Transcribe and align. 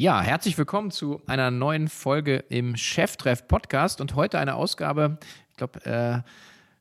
Ja, 0.00 0.20
herzlich 0.22 0.56
willkommen 0.56 0.92
zu 0.92 1.20
einer 1.26 1.50
neuen 1.50 1.88
Folge 1.88 2.44
im 2.50 2.76
Cheftreff 2.76 3.48
Podcast 3.48 4.00
und 4.00 4.14
heute 4.14 4.38
eine 4.38 4.54
Ausgabe, 4.54 5.18
ich 5.50 5.56
glaube, 5.56 5.84
äh, 5.84 6.20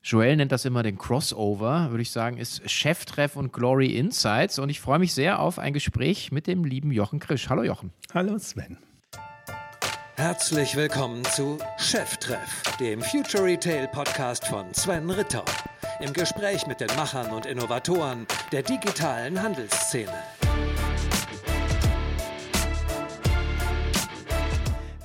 Joel 0.03 0.35
nennt 0.35 0.51
das 0.51 0.65
immer 0.65 0.83
den 0.83 0.99
Crossover, 0.99 1.89
würde 1.89 2.03
ich 2.03 2.11
sagen, 2.11 2.37
ist 2.37 2.69
Cheftreff 2.69 3.35
und 3.35 3.51
Glory 3.51 3.97
Insights 3.97 4.59
und 4.59 4.69
ich 4.69 4.79
freue 4.79 4.99
mich 4.99 5.15
sehr 5.15 5.39
auf 5.39 5.57
ein 5.57 5.73
Gespräch 5.73 6.31
mit 6.31 6.45
dem 6.45 6.63
lieben 6.63 6.91
Jochen 6.91 7.17
Krisch. 7.17 7.49
Hallo 7.49 7.63
Jochen. 7.63 7.91
Hallo 8.13 8.37
Sven. 8.37 8.77
Herzlich 10.15 10.75
willkommen 10.75 11.25
zu 11.25 11.57
Cheftreff, 11.79 12.61
dem 12.79 13.01
Future 13.01 13.45
Retail 13.45 13.87
Podcast 13.87 14.45
von 14.45 14.71
Sven 14.75 15.09
Ritter. 15.09 15.43
Im 16.01 16.13
Gespräch 16.13 16.67
mit 16.67 16.81
den 16.81 16.95
Machern 16.95 17.31
und 17.31 17.47
Innovatoren 17.47 18.27
der 18.51 18.61
digitalen 18.61 19.41
Handelsszene. 19.41 20.13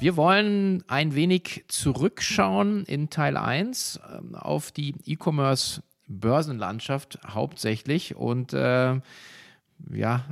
Wir 0.02 0.16
wollen 0.16 0.82
ein 0.88 1.14
wenig 1.14 1.64
zurückschauen 1.68 2.84
in 2.86 3.08
Teil 3.08 3.36
1 3.36 4.00
äh, 4.02 4.36
auf 4.36 4.72
die 4.72 4.96
E-Commerce 5.04 5.84
Börsenlandschaft 6.08 7.20
hauptsächlich 7.24 8.16
und 8.16 8.52
äh, 8.52 8.98
ja, 9.92 10.24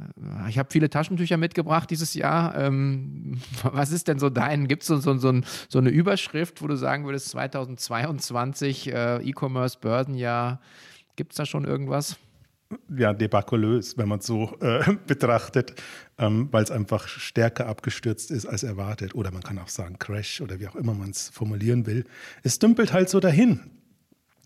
ich 0.49 0.59
habe 0.59 0.69
viele 0.73 0.91
Taschentücher 0.91 1.37
mitgebracht 1.37 1.89
dieses 1.89 2.15
Jahr. 2.15 2.57
Ähm, 2.59 3.41
was 3.63 3.93
ist 3.93 4.09
denn 4.09 4.19
so 4.19 4.29
dein? 4.29 4.67
Gibt 4.67 4.83
es 4.83 4.89
so, 4.89 4.97
so, 4.97 5.17
so, 5.17 5.41
so, 5.69 5.79
eine 5.79 5.91
Überschrift, 5.91 6.63
wo 6.63 6.67
du 6.67 6.75
sagen 6.75 7.05
würdest, 7.05 7.29
2022 7.29 8.93
äh, 8.93 9.19
E-Commerce 9.19 9.79
Börsenjahr, 9.81 10.61
gibt 11.15 11.31
es 11.31 11.37
da 11.37 11.47
schon 11.47 11.65
irgendwas? 11.65 12.19
Ja, 12.97 13.13
debakulös, 13.13 13.99
wenn 13.99 14.09
man 14.09 14.21
es 14.21 14.27
so 14.27 14.57
äh, 14.61 14.95
betrachtet, 15.07 15.75
ähm, 16.19 16.49
weil 16.53 16.63
es 16.63 16.71
einfach 16.71 17.09
stärker 17.09 17.67
abgestürzt 17.67 18.31
ist 18.31 18.47
als 18.47 18.63
erwartet. 18.63 19.15
Oder 19.15 19.31
man 19.33 19.43
kann 19.43 19.59
auch 19.59 19.69
sagen 19.69 19.99
Crash 19.99 20.41
oder 20.41 20.61
wie 20.61 20.69
auch 20.69 20.77
immer 20.77 20.95
man 20.95 21.11
es 21.11 21.29
formulieren 21.29 21.87
will. 21.87 22.05
Es 22.43 22.59
dümpelt 22.59 22.93
halt 22.93 23.09
so 23.09 23.21
dahin. 23.21 23.61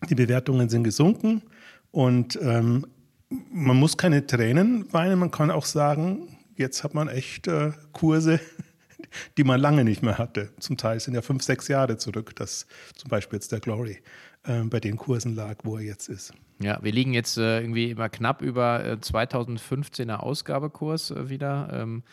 Die 0.09 0.15
Bewertungen 0.15 0.69
sind 0.69 0.83
gesunken 0.83 1.43
und 1.91 2.37
ähm, 2.41 2.85
man 3.29 3.77
muss 3.77 3.97
keine 3.97 4.25
Tränen 4.25 4.91
weinen. 4.93 5.19
Man 5.19 5.31
kann 5.31 5.51
auch 5.51 5.65
sagen, 5.65 6.37
jetzt 6.55 6.83
hat 6.83 6.93
man 6.93 7.07
echt 7.07 7.47
äh, 7.47 7.71
Kurse, 7.91 8.39
die 9.37 9.43
man 9.43 9.59
lange 9.59 9.83
nicht 9.83 10.03
mehr 10.03 10.17
hatte. 10.17 10.49
Zum 10.59 10.77
Teil 10.77 10.99
sind 10.99 11.13
ja 11.13 11.21
fünf, 11.21 11.43
sechs 11.43 11.67
Jahre 11.67 11.97
zurück, 11.97 12.35
dass 12.35 12.67
zum 12.95 13.09
Beispiel 13.09 13.37
jetzt 13.37 13.51
der 13.51 13.59
Glory 13.59 13.99
äh, 14.43 14.61
bei 14.63 14.79
den 14.79 14.97
Kursen 14.97 15.35
lag, 15.35 15.59
wo 15.63 15.77
er 15.77 15.83
jetzt 15.83 16.09
ist. 16.09 16.33
Ja, 16.59 16.79
wir 16.81 16.91
liegen 16.91 17.13
jetzt 17.13 17.37
äh, 17.37 17.59
irgendwie 17.59 17.91
immer 17.91 18.09
knapp 18.09 18.41
über 18.41 18.83
äh, 18.83 18.93
2015er 18.93 20.15
Ausgabekurs 20.15 21.11
äh, 21.11 21.29
wieder. 21.29 21.69
Ähm, 21.71 22.03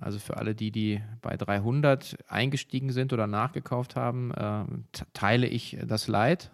also 0.00 0.18
für 0.18 0.38
alle 0.38 0.54
die, 0.54 0.70
die 0.70 1.02
bei 1.20 1.36
300 1.36 2.16
eingestiegen 2.26 2.90
sind 2.90 3.12
oder 3.12 3.26
nachgekauft 3.26 3.96
haben, 3.96 4.30
äh, 4.32 4.64
teile 5.12 5.46
ich 5.46 5.76
das 5.84 6.08
Leid. 6.08 6.50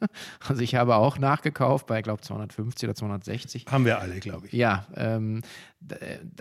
also 0.48 0.62
ich 0.62 0.74
habe 0.74 0.96
auch 0.96 1.18
nachgekauft 1.18 1.86
bei, 1.86 2.02
glaube 2.02 2.22
250 2.22 2.88
oder 2.88 2.96
260. 2.96 3.66
Haben 3.68 3.84
wir 3.84 4.00
alle, 4.00 4.18
glaube 4.18 4.48
ich. 4.48 4.52
Ja, 4.52 4.86
ähm, 4.96 5.42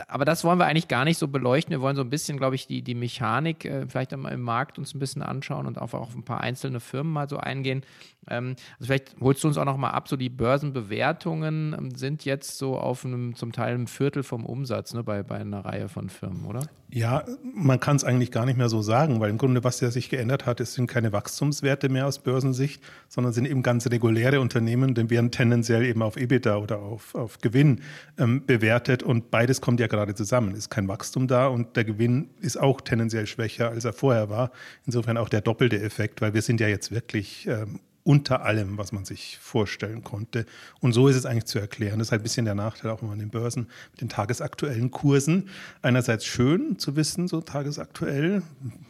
aber 0.07 0.25
das 0.25 0.43
wollen 0.43 0.59
wir 0.59 0.65
eigentlich 0.65 0.87
gar 0.87 1.05
nicht 1.05 1.17
so 1.17 1.27
beleuchten. 1.27 1.71
Wir 1.71 1.81
wollen 1.81 1.95
so 1.95 2.01
ein 2.01 2.09
bisschen, 2.09 2.37
glaube 2.37 2.55
ich, 2.55 2.65
die, 2.65 2.81
die 2.81 2.95
Mechanik 2.95 3.65
äh, 3.65 3.85
vielleicht 3.87 4.11
einmal 4.11 4.33
im 4.33 4.41
Markt 4.41 4.79
uns 4.79 4.95
ein 4.95 4.99
bisschen 4.99 5.21
anschauen 5.21 5.67
und 5.67 5.77
auch 5.77 5.93
auf 5.93 6.15
ein 6.15 6.23
paar 6.23 6.41
einzelne 6.41 6.79
Firmen 6.79 7.13
mal 7.13 7.29
so 7.29 7.37
eingehen. 7.37 7.83
Ähm, 8.29 8.55
also 8.79 8.87
vielleicht 8.87 9.15
holst 9.21 9.43
du 9.43 9.47
uns 9.47 9.57
auch 9.57 9.65
noch 9.65 9.77
mal 9.77 9.91
ab, 9.91 10.07
so 10.07 10.17
die 10.17 10.29
Börsenbewertungen 10.29 11.75
ähm, 11.77 11.95
sind 11.95 12.25
jetzt 12.25 12.57
so 12.57 12.77
auf 12.77 13.05
einem 13.05 13.35
zum 13.35 13.51
Teil 13.51 13.75
ein 13.75 13.87
Viertel 13.87 14.23
vom 14.23 14.45
Umsatz 14.45 14.93
ne, 14.93 15.03
bei, 15.03 15.21
bei 15.23 15.37
einer 15.37 15.63
Reihe 15.63 15.87
von 15.87 16.09
Firmen, 16.09 16.45
oder? 16.45 16.61
Ja, 16.89 17.25
man 17.43 17.81
kann 17.81 17.97
es 17.97 18.05
eigentlich 18.05 18.31
gar 18.31 18.45
nicht 18.45 18.57
mehr 18.57 18.69
so 18.69 18.81
sagen, 18.81 19.19
weil 19.19 19.29
im 19.29 19.37
Grunde, 19.37 19.65
was 19.65 19.81
ja 19.81 19.91
sich 19.91 20.09
geändert 20.09 20.45
hat, 20.45 20.61
es 20.61 20.73
sind 20.73 20.87
keine 20.87 21.11
Wachstumswerte 21.11 21.89
mehr 21.89 22.07
aus 22.07 22.19
Börsensicht, 22.19 22.81
sondern 23.09 23.33
sind 23.33 23.45
eben 23.45 23.61
ganz 23.61 23.87
reguläre 23.87 24.39
Unternehmen, 24.39 24.95
denn 24.95 25.09
werden 25.09 25.29
tendenziell 25.29 25.83
eben 25.83 26.01
auf 26.01 26.15
EBITDA 26.15 26.55
oder 26.55 26.79
auf, 26.79 27.13
auf 27.13 27.39
Gewinn 27.39 27.81
ähm, 28.17 28.45
bewertet 28.45 29.03
und 29.03 29.31
beides 29.31 29.59
kommt 29.59 29.81
ja 29.81 29.87
gerade 29.87 30.15
zusammen. 30.15 30.55
Ist 30.55 30.69
kein 30.69 30.87
Wachstum 30.87 31.27
da 31.27 31.47
und 31.47 31.75
der 31.75 31.83
Gewinn 31.83 32.29
ist 32.39 32.57
auch 32.57 32.79
tendenziell 32.79 33.27
schwächer, 33.27 33.69
als 33.69 33.83
er 33.83 33.91
vorher 33.91 34.29
war. 34.29 34.51
Insofern 34.85 35.17
auch 35.17 35.27
der 35.27 35.41
doppelte 35.41 35.81
Effekt, 35.81 36.21
weil 36.21 36.33
wir 36.33 36.41
sind 36.41 36.61
ja 36.61 36.69
jetzt 36.69 36.91
wirklich 36.91 37.47
ähm, 37.47 37.81
unter 38.07 38.45
allem, 38.45 38.77
was 38.77 38.93
man 38.93 39.03
sich 39.03 39.37
vorstellen 39.37 40.01
konnte. 40.01 40.45
Und 40.79 40.93
so 40.93 41.09
ist 41.09 41.17
es 41.17 41.25
eigentlich 41.25 41.43
zu 41.43 41.59
erklären. 41.59 41.99
Das 41.99 42.07
ist 42.07 42.11
halt 42.13 42.21
ein 42.21 42.23
bisschen 42.23 42.45
der 42.45 42.55
Nachteil 42.55 42.89
auch 42.89 43.01
immer 43.01 43.11
an 43.11 43.19
den 43.19 43.29
Börsen 43.29 43.67
mit 43.91 43.99
den 43.99 44.07
tagesaktuellen 44.07 44.91
Kursen. 44.91 45.49
Einerseits 45.81 46.23
schön 46.23 46.79
zu 46.79 46.95
wissen, 46.95 47.27
so 47.27 47.41
tagesaktuell, 47.41 48.43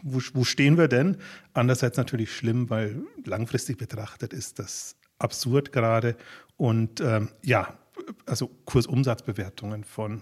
wo, 0.03 0.21
wo 0.33 0.43
stehen 0.43 0.77
wir 0.77 0.87
denn? 0.87 1.17
Andererseits 1.55 1.97
natürlich 1.97 2.31
schlimm, 2.31 2.69
weil 2.69 3.01
langfristig 3.25 3.79
betrachtet 3.79 4.33
ist 4.33 4.59
das 4.59 4.95
absurd 5.17 5.71
gerade. 5.71 6.15
Und 6.55 7.01
ähm, 7.01 7.29
ja, 7.41 7.73
also 8.27 8.51
Kursumsatzbewertungen 8.65 9.83
von 9.83 10.21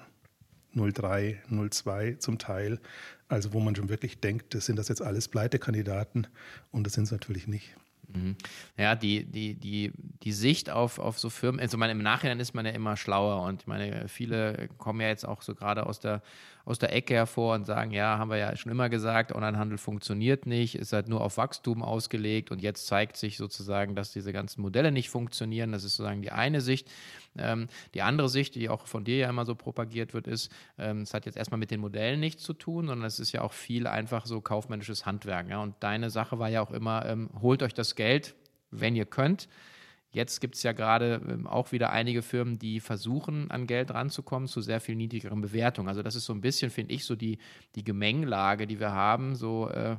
03, 0.73 1.41
02 1.69 2.15
zum 2.19 2.39
Teil. 2.39 2.79
Also 3.27 3.51
wo 3.51 3.59
man 3.59 3.75
schon 3.75 3.89
wirklich 3.89 4.21
denkt, 4.21 4.53
das 4.53 4.67
sind 4.67 4.77
das 4.77 4.87
jetzt 4.87 5.01
alles 5.01 5.27
Pleitekandidaten 5.27 6.27
und 6.71 6.85
das 6.87 6.93
sind 6.93 7.03
es 7.03 7.11
natürlich 7.11 7.47
nicht. 7.47 7.75
Mhm. 8.15 8.35
Ja, 8.77 8.95
die, 8.95 9.25
die, 9.25 9.55
die, 9.55 9.91
die 10.23 10.31
Sicht 10.31 10.69
auf, 10.69 10.99
auf 10.99 11.19
so 11.19 11.29
Firmen, 11.29 11.59
also 11.59 11.77
meine, 11.77 11.91
im 11.91 12.01
Nachhinein 12.01 12.39
ist 12.39 12.53
man 12.53 12.65
ja 12.65 12.71
immer 12.71 12.97
schlauer 12.97 13.41
und 13.43 13.61
ich 13.61 13.67
meine, 13.67 14.07
viele 14.07 14.69
kommen 14.77 15.01
ja 15.01 15.07
jetzt 15.07 15.27
auch 15.27 15.41
so 15.41 15.55
gerade 15.55 15.85
aus 15.85 15.99
der, 15.99 16.21
aus 16.65 16.79
der 16.79 16.93
Ecke 16.93 17.13
hervor 17.13 17.53
und 17.53 17.65
sagen, 17.65 17.91
ja, 17.91 18.17
haben 18.17 18.29
wir 18.29 18.37
ja 18.37 18.55
schon 18.57 18.71
immer 18.71 18.89
gesagt, 18.89 19.33
Onlinehandel 19.33 19.77
funktioniert 19.77 20.47
nicht, 20.47 20.75
ist 20.75 20.93
halt 20.93 21.07
nur 21.07 21.21
auf 21.21 21.37
Wachstum 21.37 21.83
ausgelegt 21.83 22.49
und 22.49 22.61
jetzt 22.61 22.87
zeigt 22.87 23.17
sich 23.17 23.37
sozusagen, 23.37 23.95
dass 23.95 24.11
diese 24.11 24.33
ganzen 24.33 24.61
Modelle 24.61 24.91
nicht 24.91 25.09
funktionieren. 25.09 25.71
Das 25.71 25.83
ist 25.83 25.95
sozusagen 25.95 26.23
die 26.23 26.31
eine 26.31 26.61
Sicht. 26.61 26.89
Ähm, 27.37 27.67
die 27.93 28.01
andere 28.01 28.29
Sicht, 28.29 28.55
die 28.55 28.69
auch 28.69 28.87
von 28.87 29.03
dir 29.03 29.17
ja 29.17 29.29
immer 29.29 29.45
so 29.45 29.53
propagiert 29.53 30.15
wird, 30.15 30.25
ist, 30.25 30.51
ähm, 30.79 31.01
es 31.01 31.13
hat 31.13 31.27
jetzt 31.27 31.37
erstmal 31.37 31.59
mit 31.59 31.69
den 31.69 31.81
Modellen 31.81 32.19
nichts 32.19 32.41
zu 32.41 32.53
tun, 32.53 32.87
sondern 32.87 33.05
es 33.05 33.19
ist 33.19 33.31
ja 33.31 33.41
auch 33.41 33.53
viel 33.53 33.85
einfach 33.85 34.25
so 34.25 34.41
kaufmännisches 34.41 35.05
Handwerk. 35.05 35.49
Ja? 35.49 35.61
Und 35.61 35.75
deine 35.81 36.09
Sache 36.09 36.39
war 36.39 36.49
ja 36.49 36.61
auch 36.61 36.71
immer, 36.71 37.05
ähm, 37.05 37.29
holt 37.41 37.61
euch 37.61 37.73
das 37.75 37.95
Geld, 37.95 38.33
wenn 38.71 38.95
ihr 38.95 39.05
könnt. 39.05 39.47
Jetzt 40.15 40.39
gibt 40.39 40.55
es 40.55 40.63
ja 40.63 40.71
gerade 40.71 41.21
ähm, 41.27 41.45
auch 41.45 41.73
wieder 41.73 41.89
einige 41.89 42.21
Firmen, 42.21 42.57
die 42.57 42.79
versuchen, 42.79 43.51
an 43.51 43.67
Geld 43.67 43.93
ranzukommen 43.93 44.47
zu 44.47 44.61
sehr 44.61 44.79
viel 44.79 44.95
niedrigeren 44.95 45.41
Bewertungen. 45.41 45.89
Also 45.89 46.03
das 46.03 46.15
ist 46.15 46.23
so 46.23 46.31
ein 46.31 46.39
bisschen, 46.39 46.71
finde 46.71 46.93
ich, 46.93 47.03
so 47.03 47.17
die, 47.17 47.37
die 47.75 47.83
Gemengelage, 47.83 48.65
die 48.65 48.79
wir 48.79 48.93
haben. 48.93 49.35
So 49.35 49.69
äh, 49.69 49.97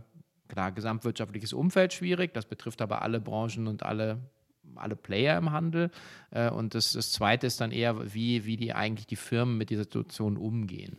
klar, 0.49 0.73
gesamtwirtschaftliches 0.73 1.53
Umfeld 1.53 1.93
schwierig, 1.93 2.33
das 2.33 2.47
betrifft 2.47 2.81
aber 2.81 3.03
alle 3.03 3.21
Branchen 3.21 3.67
und 3.67 3.83
alle 3.83 4.19
alle 4.75 4.97
Player 4.97 5.39
im 5.39 5.53
Handel. 5.53 5.91
Äh, 6.31 6.51
und 6.51 6.75
das, 6.75 6.93
das 6.93 7.13
Zweite 7.13 7.47
ist 7.47 7.61
dann 7.61 7.71
eher, 7.71 8.13
wie, 8.15 8.45
wie 8.47 8.57
die 8.57 8.73
eigentlich 8.73 9.07
die 9.07 9.17
Firmen 9.17 9.57
mit 9.57 9.71
dieser 9.71 9.85
Situation 9.85 10.37
umgehen. 10.37 10.99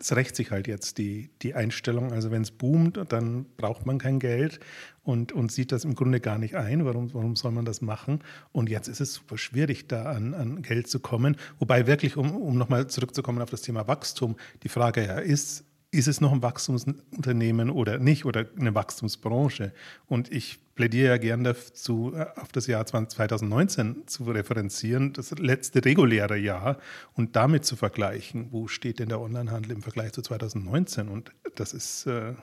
Es 0.00 0.14
rächt 0.14 0.36
sich 0.36 0.50
halt 0.50 0.68
jetzt 0.68 0.98
die, 0.98 1.30
die 1.42 1.54
Einstellung. 1.54 2.12
Also 2.12 2.30
wenn 2.30 2.42
es 2.42 2.50
boomt, 2.50 3.00
dann 3.08 3.46
braucht 3.56 3.84
man 3.84 3.98
kein 3.98 4.20
Geld 4.20 4.60
und, 5.02 5.32
und 5.32 5.50
sieht 5.50 5.72
das 5.72 5.84
im 5.84 5.94
Grunde 5.94 6.20
gar 6.20 6.38
nicht 6.38 6.54
ein. 6.54 6.84
Warum, 6.84 7.12
warum 7.14 7.34
soll 7.34 7.50
man 7.50 7.64
das 7.64 7.80
machen? 7.80 8.20
Und 8.52 8.68
jetzt 8.68 8.88
ist 8.88 9.00
es 9.00 9.14
super 9.14 9.38
schwierig, 9.38 9.88
da 9.88 10.04
an, 10.04 10.34
an 10.34 10.62
Geld 10.62 10.88
zu 10.88 11.00
kommen. 11.00 11.36
Wobei 11.58 11.86
wirklich, 11.86 12.16
um, 12.16 12.36
um 12.36 12.56
nochmal 12.56 12.86
zurückzukommen 12.86 13.42
auf 13.42 13.50
das 13.50 13.62
Thema 13.62 13.88
Wachstum, 13.88 14.36
die 14.62 14.68
Frage 14.68 15.04
ja 15.04 15.18
ist, 15.18 15.64
ist 15.90 16.08
es 16.08 16.20
noch 16.20 16.32
ein 16.32 16.42
Wachstumsunternehmen 16.42 17.70
oder 17.70 17.98
nicht 17.98 18.24
oder 18.24 18.46
eine 18.58 18.74
Wachstumsbranche? 18.74 19.72
Und 20.06 20.30
ich 20.30 20.60
plädiere 20.78 21.08
ja 21.08 21.16
gern 21.16 21.42
dazu, 21.42 22.12
äh, 22.14 22.26
auf 22.36 22.52
das 22.52 22.68
Jahr 22.68 22.86
2019 22.86 24.06
zu 24.06 24.22
referenzieren, 24.22 25.12
das 25.12 25.32
letzte 25.32 25.84
reguläre 25.84 26.38
Jahr 26.38 26.78
und 27.14 27.34
damit 27.34 27.64
zu 27.64 27.74
vergleichen, 27.74 28.52
wo 28.52 28.68
steht 28.68 29.00
denn 29.00 29.08
der 29.08 29.20
Onlinehandel 29.20 29.72
im 29.72 29.82
Vergleich 29.82 30.12
zu 30.12 30.22
2019? 30.22 31.08
Und 31.08 31.32
das 31.56 31.72
ist 31.74 32.06
äh, 32.06 32.34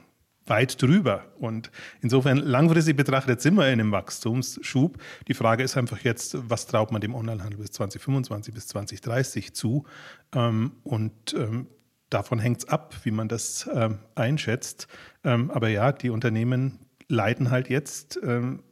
weit 0.45 0.81
drüber. 0.81 1.23
Und 1.39 1.71
insofern 2.01 2.37
langfristig 2.37 2.97
betrachtet 2.97 3.39
sind 3.39 3.55
wir 3.55 3.67
in 3.67 3.79
einem 3.79 3.93
Wachstumsschub. 3.93 4.97
Die 5.29 5.33
Frage 5.33 5.63
ist 5.63 5.77
einfach 5.77 5.99
jetzt, 5.99 6.37
was 6.49 6.67
traut 6.67 6.91
man 6.91 6.99
dem 6.99 7.15
Onlinehandel 7.15 7.59
bis 7.59 7.71
2025, 7.71 8.53
bis 8.53 8.67
2030 8.67 9.53
zu? 9.53 9.85
Ähm, 10.33 10.73
und 10.83 11.33
ähm, 11.35 11.67
davon 12.09 12.39
hängt 12.39 12.57
es 12.57 12.67
ab, 12.67 12.95
wie 13.03 13.11
man 13.11 13.29
das 13.29 13.69
ähm, 13.73 13.99
einschätzt. 14.13 14.89
Ähm, 15.23 15.51
aber 15.51 15.69
ja, 15.69 15.93
die 15.93 16.09
Unternehmen 16.09 16.84
leiden 17.07 17.51
halt 17.51 17.69
jetzt 17.69 18.19
ähm, 18.23 18.63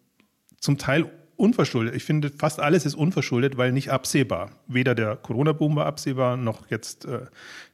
zum 0.59 0.77
Teil 0.77 1.12
unverschuldet. 1.35 1.95
Ich 1.95 2.03
finde, 2.03 2.30
fast 2.30 2.59
alles 2.59 2.85
ist 2.85 2.95
unverschuldet, 2.95 3.57
weil 3.57 3.71
nicht 3.71 3.91
absehbar. 3.91 4.51
Weder 4.68 4.95
der 4.95 5.15
Corona-Boom 5.15 5.75
war 5.75 5.85
absehbar, 5.85 6.38
noch 6.38 6.69
jetzt 6.69 7.06
äh, 7.06 7.25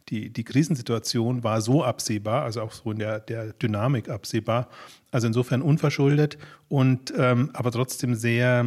die, 0.09 0.31
die 0.31 0.43
Krisensituation 0.43 1.43
war 1.43 1.61
so 1.61 1.83
absehbar, 1.83 2.43
also 2.43 2.61
auch 2.61 2.71
so 2.71 2.91
in 2.91 2.99
der, 2.99 3.19
der 3.19 3.53
Dynamik 3.53 4.09
absehbar. 4.09 4.69
Also 5.11 5.27
insofern 5.27 5.61
unverschuldet 5.61 6.37
und 6.67 7.13
ähm, 7.17 7.51
aber 7.53 7.71
trotzdem 7.71 8.15
sehr 8.15 8.65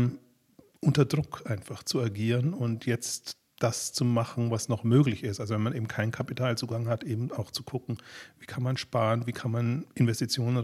unter 0.81 1.05
Druck 1.05 1.43
einfach 1.47 1.83
zu 1.83 2.01
agieren 2.01 2.55
und 2.55 2.87
jetzt 2.87 3.39
das 3.59 3.93
zu 3.93 4.05
machen, 4.05 4.51
was 4.51 4.69
noch 4.69 4.83
möglich 4.83 5.23
ist. 5.23 5.41
Also 5.41 5.55
wenn 5.55 5.63
man 5.63 5.75
eben 5.75 5.87
keinen 5.87 6.11
Kapitalzugang 6.11 6.89
hat, 6.89 7.05
eben 7.05 7.31
auch 7.31 7.51
zu 7.51 7.63
gucken, 7.63 7.99
wie 8.41 8.47
kann 8.47 8.63
man 8.63 8.77
sparen, 8.77 9.27
wie 9.27 9.33
kann 9.33 9.53
man 9.53 9.85
Investitionen 9.95 10.57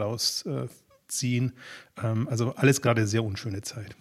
rausziehen. 1.08 1.52
Ähm, 2.02 2.28
also 2.28 2.54
alles 2.54 2.82
gerade 2.82 3.06
sehr 3.06 3.24
unschöne 3.24 3.62
Zeit. 3.62 3.96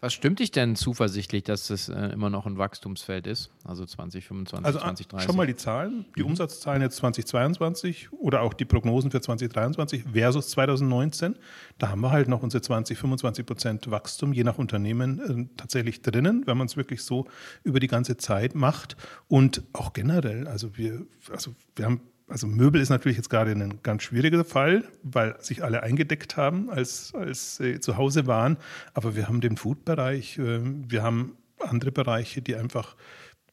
Was 0.00 0.12
stimmt 0.14 0.40
dich 0.40 0.50
denn 0.50 0.74
zuversichtlich, 0.74 1.44
dass 1.44 1.68
das 1.68 1.88
äh, 1.88 2.08
immer 2.08 2.28
noch 2.28 2.44
ein 2.44 2.58
Wachstumsfeld 2.58 3.28
ist? 3.28 3.52
Also 3.62 3.86
2025, 3.86 4.66
also, 4.66 4.80
2030? 4.80 5.26
Schau 5.28 5.36
mal 5.36 5.46
die 5.46 5.54
Zahlen, 5.54 6.06
die 6.16 6.22
mhm. 6.22 6.30
Umsatzzahlen 6.30 6.82
jetzt 6.82 6.96
2022 6.96 8.12
oder 8.12 8.40
auch 8.40 8.52
die 8.52 8.64
Prognosen 8.64 9.12
für 9.12 9.20
2023 9.20 10.06
versus 10.12 10.48
2019. 10.48 11.36
Da 11.78 11.90
haben 11.90 12.00
wir 12.00 12.10
halt 12.10 12.26
noch 12.26 12.42
unsere 12.42 12.62
20, 12.62 12.98
25 12.98 13.46
Prozent 13.46 13.90
Wachstum 13.92 14.32
je 14.32 14.42
nach 14.42 14.58
Unternehmen 14.58 15.20
äh, 15.20 15.56
tatsächlich 15.56 16.02
drinnen, 16.02 16.48
wenn 16.48 16.58
man 16.58 16.66
es 16.66 16.76
wirklich 16.76 17.04
so 17.04 17.28
über 17.62 17.78
die 17.78 17.86
ganze 17.86 18.16
Zeit 18.16 18.56
macht. 18.56 18.96
Und 19.28 19.62
auch 19.72 19.92
generell, 19.92 20.48
also 20.48 20.76
wir, 20.76 21.06
also 21.30 21.54
wir 21.76 21.84
haben 21.84 22.00
also 22.28 22.46
Möbel 22.46 22.80
ist 22.80 22.88
natürlich 22.88 23.16
jetzt 23.16 23.30
gerade 23.30 23.52
ein 23.52 23.80
ganz 23.82 24.02
schwieriger 24.02 24.44
Fall, 24.44 24.84
weil 25.02 25.36
sich 25.40 25.62
alle 25.62 25.82
eingedeckt 25.82 26.36
haben, 26.36 26.70
als, 26.70 27.12
als 27.14 27.56
sie 27.56 27.80
zu 27.80 27.96
Hause 27.96 28.26
waren. 28.26 28.56
Aber 28.94 29.16
wir 29.16 29.28
haben 29.28 29.40
den 29.40 29.56
Food-Bereich, 29.56 30.38
äh, 30.38 30.60
wir 30.62 31.02
haben 31.02 31.36
andere 31.58 31.92
Bereiche, 31.92 32.42
die 32.42 32.56
einfach 32.56 32.96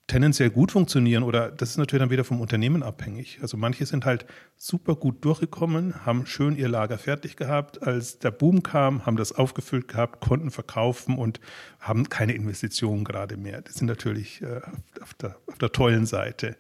tendenziell 0.10 0.50
gut 0.50 0.72
funktionieren 0.72 1.24
oder 1.24 1.52
das 1.52 1.70
ist 1.70 1.78
natürlich 1.78 2.02
dann 2.02 2.10
wieder 2.10 2.24
vom 2.24 2.42
Unternehmen 2.42 2.84
abhängig. 2.84 3.40
Also 3.42 3.56
manche 3.56 3.86
sind 3.86 4.06
halt 4.06 4.26
super 4.58 4.96
gut 4.96 5.24
durchgekommen, 5.24 6.06
haben 6.06 6.26
schön 6.26 6.58
ihr 6.58 6.68
Lager 6.68 6.98
fertig 6.98 7.38
gehabt, 7.38 7.84
als 7.84 8.20
der 8.20 8.32
Boom 8.32 8.64
kam, 8.64 9.06
haben 9.06 9.16
das 9.16 9.32
aufgefüllt 9.32 9.88
gehabt, 9.88 10.20
konnten 10.20 10.52
verkaufen 10.52 11.18
und 11.18 11.40
haben 11.80 12.10
keine 12.10 12.34
Investitionen 12.34 13.04
gerade 13.04 13.38
mehr. 13.38 13.62
Die 13.62 13.72
sind 13.72 13.88
natürlich 13.88 14.42
äh, 14.42 14.62
auf, 15.00 15.14
der, 15.14 15.38
auf 15.46 15.60
der 15.60 15.72
tollen 15.72 16.06
Seite. 16.06 16.58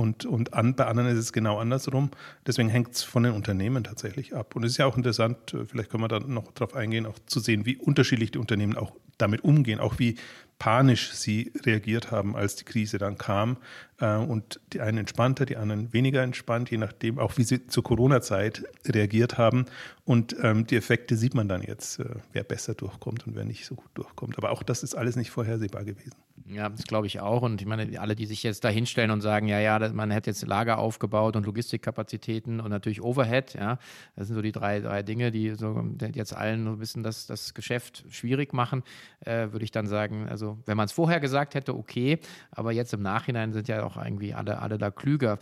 Und, 0.00 0.24
und 0.24 0.54
an, 0.54 0.74
bei 0.74 0.86
anderen 0.86 1.10
ist 1.10 1.18
es 1.18 1.32
genau 1.32 1.58
andersrum. 1.58 2.10
Deswegen 2.46 2.70
hängt 2.70 2.94
es 2.94 3.02
von 3.02 3.22
den 3.22 3.34
Unternehmen 3.34 3.84
tatsächlich 3.84 4.34
ab. 4.34 4.56
Und 4.56 4.64
es 4.64 4.72
ist 4.72 4.78
ja 4.78 4.86
auch 4.86 4.96
interessant, 4.96 5.52
äh, 5.52 5.66
vielleicht 5.66 5.90
können 5.90 6.02
wir 6.02 6.08
da 6.08 6.20
noch 6.20 6.52
drauf 6.52 6.74
eingehen, 6.74 7.04
auch 7.04 7.18
zu 7.26 7.38
sehen, 7.38 7.66
wie 7.66 7.76
unterschiedlich 7.76 8.30
die 8.30 8.38
Unternehmen 8.38 8.78
auch 8.78 8.92
damit 9.18 9.44
umgehen, 9.44 9.78
auch 9.78 9.98
wie 9.98 10.16
panisch 10.58 11.12
sie 11.12 11.52
reagiert 11.66 12.10
haben, 12.10 12.34
als 12.34 12.56
die 12.56 12.64
Krise 12.64 12.96
dann 12.96 13.18
kam. 13.18 13.58
Äh, 14.00 14.16
und 14.16 14.60
die 14.72 14.80
einen 14.80 14.98
entspannter, 14.98 15.46
die 15.46 15.56
anderen 15.56 15.92
weniger 15.92 16.22
entspannt, 16.22 16.70
je 16.70 16.78
nachdem 16.78 17.18
auch, 17.18 17.36
wie 17.36 17.44
sie 17.44 17.66
zur 17.66 17.84
Corona-Zeit 17.84 18.64
reagiert 18.86 19.38
haben. 19.38 19.66
Und 20.04 20.34
ähm, 20.42 20.66
die 20.66 20.76
Effekte 20.76 21.16
sieht 21.16 21.34
man 21.34 21.48
dann 21.48 21.62
jetzt, 21.62 22.00
äh, 22.00 22.06
wer 22.32 22.42
besser 22.42 22.74
durchkommt 22.74 23.26
und 23.26 23.36
wer 23.36 23.44
nicht 23.44 23.66
so 23.66 23.74
gut 23.74 23.90
durchkommt. 23.94 24.38
Aber 24.38 24.50
auch 24.50 24.62
das 24.62 24.82
ist 24.82 24.94
alles 24.94 25.16
nicht 25.16 25.30
vorhersehbar 25.30 25.84
gewesen. 25.84 26.16
Ja, 26.52 26.68
das 26.68 26.82
glaube 26.82 27.06
ich 27.06 27.20
auch. 27.20 27.42
Und 27.42 27.60
ich 27.60 27.66
meine, 27.66 28.00
alle, 28.00 28.16
die 28.16 28.26
sich 28.26 28.42
jetzt 28.42 28.64
da 28.64 28.68
hinstellen 28.68 29.12
und 29.12 29.20
sagen, 29.20 29.46
ja, 29.46 29.60
ja, 29.60 29.78
man 29.92 30.10
hätte 30.10 30.30
jetzt 30.30 30.44
Lager 30.46 30.78
aufgebaut 30.78 31.36
und 31.36 31.46
Logistikkapazitäten 31.46 32.60
und 32.60 32.70
natürlich 32.70 33.02
Overhead, 33.02 33.54
ja, 33.54 33.78
das 34.16 34.26
sind 34.26 34.34
so 34.34 34.42
die 34.42 34.50
drei, 34.50 34.80
drei 34.80 35.02
Dinge, 35.04 35.30
die 35.30 35.54
so 35.54 35.84
jetzt 36.12 36.34
allen 36.34 36.64
so 36.64 36.70
ein 36.72 36.78
bisschen 36.78 37.02
das, 37.04 37.26
das 37.26 37.54
Geschäft 37.54 38.04
schwierig 38.10 38.52
machen, 38.52 38.82
äh, 39.20 39.52
würde 39.52 39.64
ich 39.64 39.70
dann 39.70 39.86
sagen, 39.86 40.28
also 40.28 40.58
wenn 40.66 40.76
man 40.76 40.86
es 40.86 40.92
vorher 40.92 41.20
gesagt 41.20 41.54
hätte, 41.54 41.76
okay, 41.76 42.18
aber 42.50 42.72
jetzt 42.72 42.92
im 42.94 43.02
Nachhinein 43.02 43.52
sind 43.52 43.68
ja 43.68 43.84
auch 43.84 43.89
irgendwie 43.96 44.34
alle, 44.34 44.60
alle 44.60 44.78
da 44.78 44.90
klüger. 44.90 45.38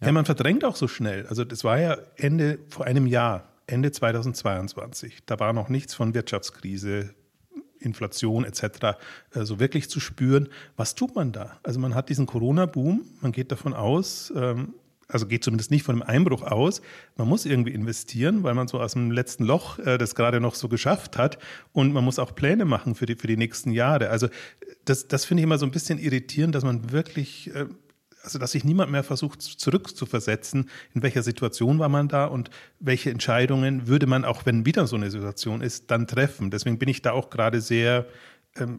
Ja. 0.00 0.08
ja, 0.08 0.12
man 0.12 0.24
verdrängt 0.24 0.64
auch 0.64 0.76
so 0.76 0.88
schnell. 0.88 1.26
Also 1.26 1.44
das 1.44 1.64
war 1.64 1.78
ja 1.78 1.96
Ende 2.16 2.58
vor 2.68 2.86
einem 2.86 3.06
Jahr, 3.06 3.48
Ende 3.66 3.92
2022. 3.92 5.20
Da 5.26 5.38
war 5.38 5.52
noch 5.52 5.68
nichts 5.68 5.94
von 5.94 6.14
Wirtschaftskrise, 6.14 7.14
Inflation 7.78 8.44
etc. 8.44 8.62
Äh, 9.32 9.44
so 9.44 9.60
wirklich 9.60 9.90
zu 9.90 10.00
spüren. 10.00 10.48
Was 10.76 10.94
tut 10.94 11.14
man 11.14 11.32
da? 11.32 11.58
Also 11.62 11.80
man 11.80 11.94
hat 11.94 12.08
diesen 12.08 12.26
Corona-Boom, 12.26 13.04
man 13.20 13.32
geht 13.32 13.52
davon 13.52 13.74
aus, 13.74 14.32
ähm, 14.36 14.74
also 15.12 15.26
geht 15.26 15.44
zumindest 15.44 15.70
nicht 15.70 15.84
von 15.84 15.94
einem 15.94 16.02
Einbruch 16.02 16.42
aus. 16.42 16.82
Man 17.16 17.28
muss 17.28 17.44
irgendwie 17.46 17.72
investieren, 17.72 18.42
weil 18.42 18.54
man 18.54 18.68
so 18.68 18.80
aus 18.80 18.94
dem 18.94 19.10
letzten 19.10 19.44
Loch 19.44 19.78
äh, 19.78 19.98
das 19.98 20.14
gerade 20.14 20.40
noch 20.40 20.54
so 20.54 20.68
geschafft 20.68 21.18
hat. 21.18 21.38
Und 21.72 21.92
man 21.92 22.04
muss 22.04 22.18
auch 22.18 22.34
Pläne 22.34 22.64
machen 22.64 22.94
für 22.94 23.06
die, 23.06 23.16
für 23.16 23.26
die 23.26 23.36
nächsten 23.36 23.70
Jahre. 23.72 24.10
Also 24.10 24.28
das, 24.84 25.08
das 25.08 25.24
finde 25.24 25.42
ich 25.42 25.44
immer 25.44 25.58
so 25.58 25.66
ein 25.66 25.70
bisschen 25.70 25.98
irritierend, 25.98 26.54
dass 26.54 26.64
man 26.64 26.90
wirklich 26.90 27.54
äh, 27.54 27.66
also 28.24 28.38
dass 28.38 28.52
sich 28.52 28.64
niemand 28.64 28.90
mehr 28.92 29.02
versucht 29.02 29.42
zurückzuversetzen, 29.42 30.70
in 30.94 31.02
welcher 31.02 31.22
Situation 31.22 31.78
war 31.78 31.88
man 31.88 32.08
da 32.08 32.26
und 32.26 32.50
welche 32.78 33.10
Entscheidungen 33.10 33.88
würde 33.88 34.06
man, 34.06 34.24
auch 34.24 34.46
wenn 34.46 34.64
wieder 34.64 34.86
so 34.86 34.96
eine 34.96 35.10
Situation 35.10 35.60
ist, 35.60 35.90
dann 35.90 36.06
treffen. 36.06 36.50
Deswegen 36.50 36.78
bin 36.78 36.88
ich 36.88 37.02
da 37.02 37.12
auch 37.12 37.30
gerade 37.30 37.60
sehr, 37.60 38.06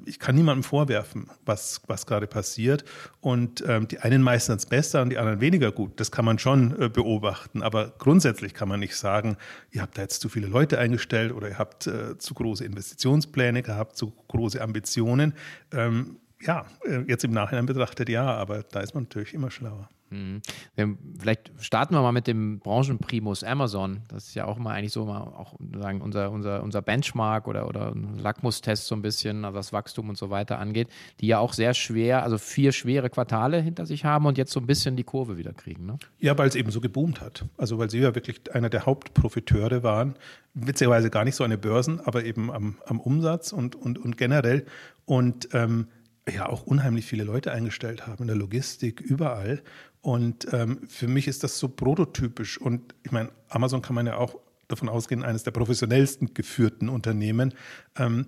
ich 0.05 0.19
kann 0.19 0.35
niemandem 0.35 0.63
vorwerfen, 0.63 1.27
was, 1.45 1.81
was 1.87 2.05
gerade 2.05 2.27
passiert. 2.27 2.85
Und 3.21 3.63
ähm, 3.67 3.87
die 3.87 3.99
einen 3.99 4.21
meistern 4.21 4.57
es 4.57 4.65
besser 4.65 5.01
und 5.01 5.09
die 5.09 5.17
anderen 5.17 5.41
weniger 5.41 5.71
gut. 5.71 5.99
Das 5.99 6.11
kann 6.11 6.25
man 6.25 6.37
schon 6.37 6.79
äh, 6.79 6.89
beobachten. 6.89 7.63
Aber 7.63 7.93
grundsätzlich 7.97 8.53
kann 8.53 8.69
man 8.69 8.79
nicht 8.79 8.95
sagen, 8.95 9.37
ihr 9.71 9.81
habt 9.81 9.97
da 9.97 10.03
jetzt 10.03 10.21
zu 10.21 10.29
viele 10.29 10.47
Leute 10.47 10.77
eingestellt 10.77 11.31
oder 11.31 11.49
ihr 11.49 11.57
habt 11.57 11.87
äh, 11.87 12.17
zu 12.17 12.33
große 12.33 12.63
Investitionspläne 12.63 13.63
gehabt, 13.63 13.97
zu 13.97 14.13
große 14.27 14.61
Ambitionen. 14.61 15.33
Ähm, 15.71 16.17
ja, 16.41 16.65
äh, 16.85 17.01
jetzt 17.07 17.23
im 17.23 17.31
Nachhinein 17.31 17.65
betrachtet 17.65 18.09
ja, 18.09 18.25
aber 18.25 18.63
da 18.63 18.81
ist 18.81 18.93
man 18.93 19.03
natürlich 19.03 19.33
immer 19.33 19.49
schlauer. 19.49 19.89
Mhm. 20.13 20.97
Vielleicht 21.17 21.51
starten 21.59 21.95
wir 21.95 22.01
mal 22.01 22.11
mit 22.11 22.27
dem 22.27 22.59
Branchenprimus 22.59 23.43
Amazon. 23.43 24.01
Das 24.07 24.27
ist 24.27 24.35
ja 24.35 24.45
auch 24.45 24.57
mal 24.57 24.73
eigentlich 24.73 24.91
so 24.91 25.05
mal 25.05 25.21
auch 25.21 25.55
sagen, 25.75 26.01
unser, 26.01 26.31
unser, 26.31 26.61
unser 26.61 26.81
Benchmark 26.81 27.47
oder, 27.47 27.67
oder 27.67 27.93
Lackmustest 28.17 28.85
so 28.85 28.95
ein 28.95 29.01
bisschen, 29.01 29.43
was 29.43 29.73
Wachstum 29.73 30.09
und 30.09 30.17
so 30.17 30.29
weiter 30.29 30.59
angeht, 30.59 30.87
die 31.19 31.27
ja 31.27 31.39
auch 31.39 31.53
sehr 31.53 31.73
schwer, 31.73 32.23
also 32.23 32.37
vier 32.37 32.71
schwere 32.71 33.09
Quartale 33.09 33.59
hinter 33.59 33.85
sich 33.85 34.05
haben 34.05 34.25
und 34.25 34.37
jetzt 34.37 34.51
so 34.51 34.59
ein 34.59 34.67
bisschen 34.67 34.95
die 34.95 35.03
Kurve 35.03 35.37
wieder 35.37 35.53
kriegen. 35.53 35.85
Ne? 35.85 35.97
Ja, 36.19 36.37
weil 36.37 36.47
es 36.47 36.55
eben 36.55 36.71
so 36.71 36.79
geboomt 36.79 37.21
hat. 37.21 37.45
Also 37.57 37.79
weil 37.79 37.89
sie 37.89 37.99
ja 37.99 38.13
wirklich 38.15 38.53
einer 38.53 38.69
der 38.69 38.85
Hauptprofiteure 38.85 39.83
waren. 39.83 40.15
Witzigerweise 40.53 41.09
gar 41.09 41.23
nicht 41.23 41.35
so 41.35 41.43
eine 41.43 41.57
Börsen, 41.57 41.99
aber 42.01 42.23
eben 42.23 42.51
am, 42.51 42.77
am 42.85 42.99
Umsatz 42.99 43.51
und, 43.51 43.75
und, 43.75 43.97
und 43.97 44.17
generell. 44.17 44.65
Und 45.05 45.49
ähm, 45.53 45.87
ja 46.31 46.47
auch 46.47 46.63
unheimlich 46.63 47.05
viele 47.05 47.23
Leute 47.23 47.51
eingestellt 47.51 48.07
haben 48.07 48.23
in 48.23 48.27
der 48.27 48.35
Logistik, 48.35 49.01
überall. 49.01 49.61
Und 50.01 50.51
ähm, 50.53 50.79
für 50.87 51.07
mich 51.07 51.27
ist 51.27 51.43
das 51.43 51.59
so 51.59 51.69
prototypisch. 51.69 52.59
Und 52.59 52.95
ich 53.03 53.11
meine, 53.11 53.31
Amazon 53.49 53.81
kann 53.81 53.95
man 53.95 54.07
ja 54.07 54.17
auch 54.17 54.35
davon 54.67 54.89
ausgehen, 54.89 55.23
eines 55.23 55.43
der 55.43 55.51
professionellsten 55.51 56.33
geführten 56.33 56.89
Unternehmen, 56.89 57.53
ähm, 57.97 58.25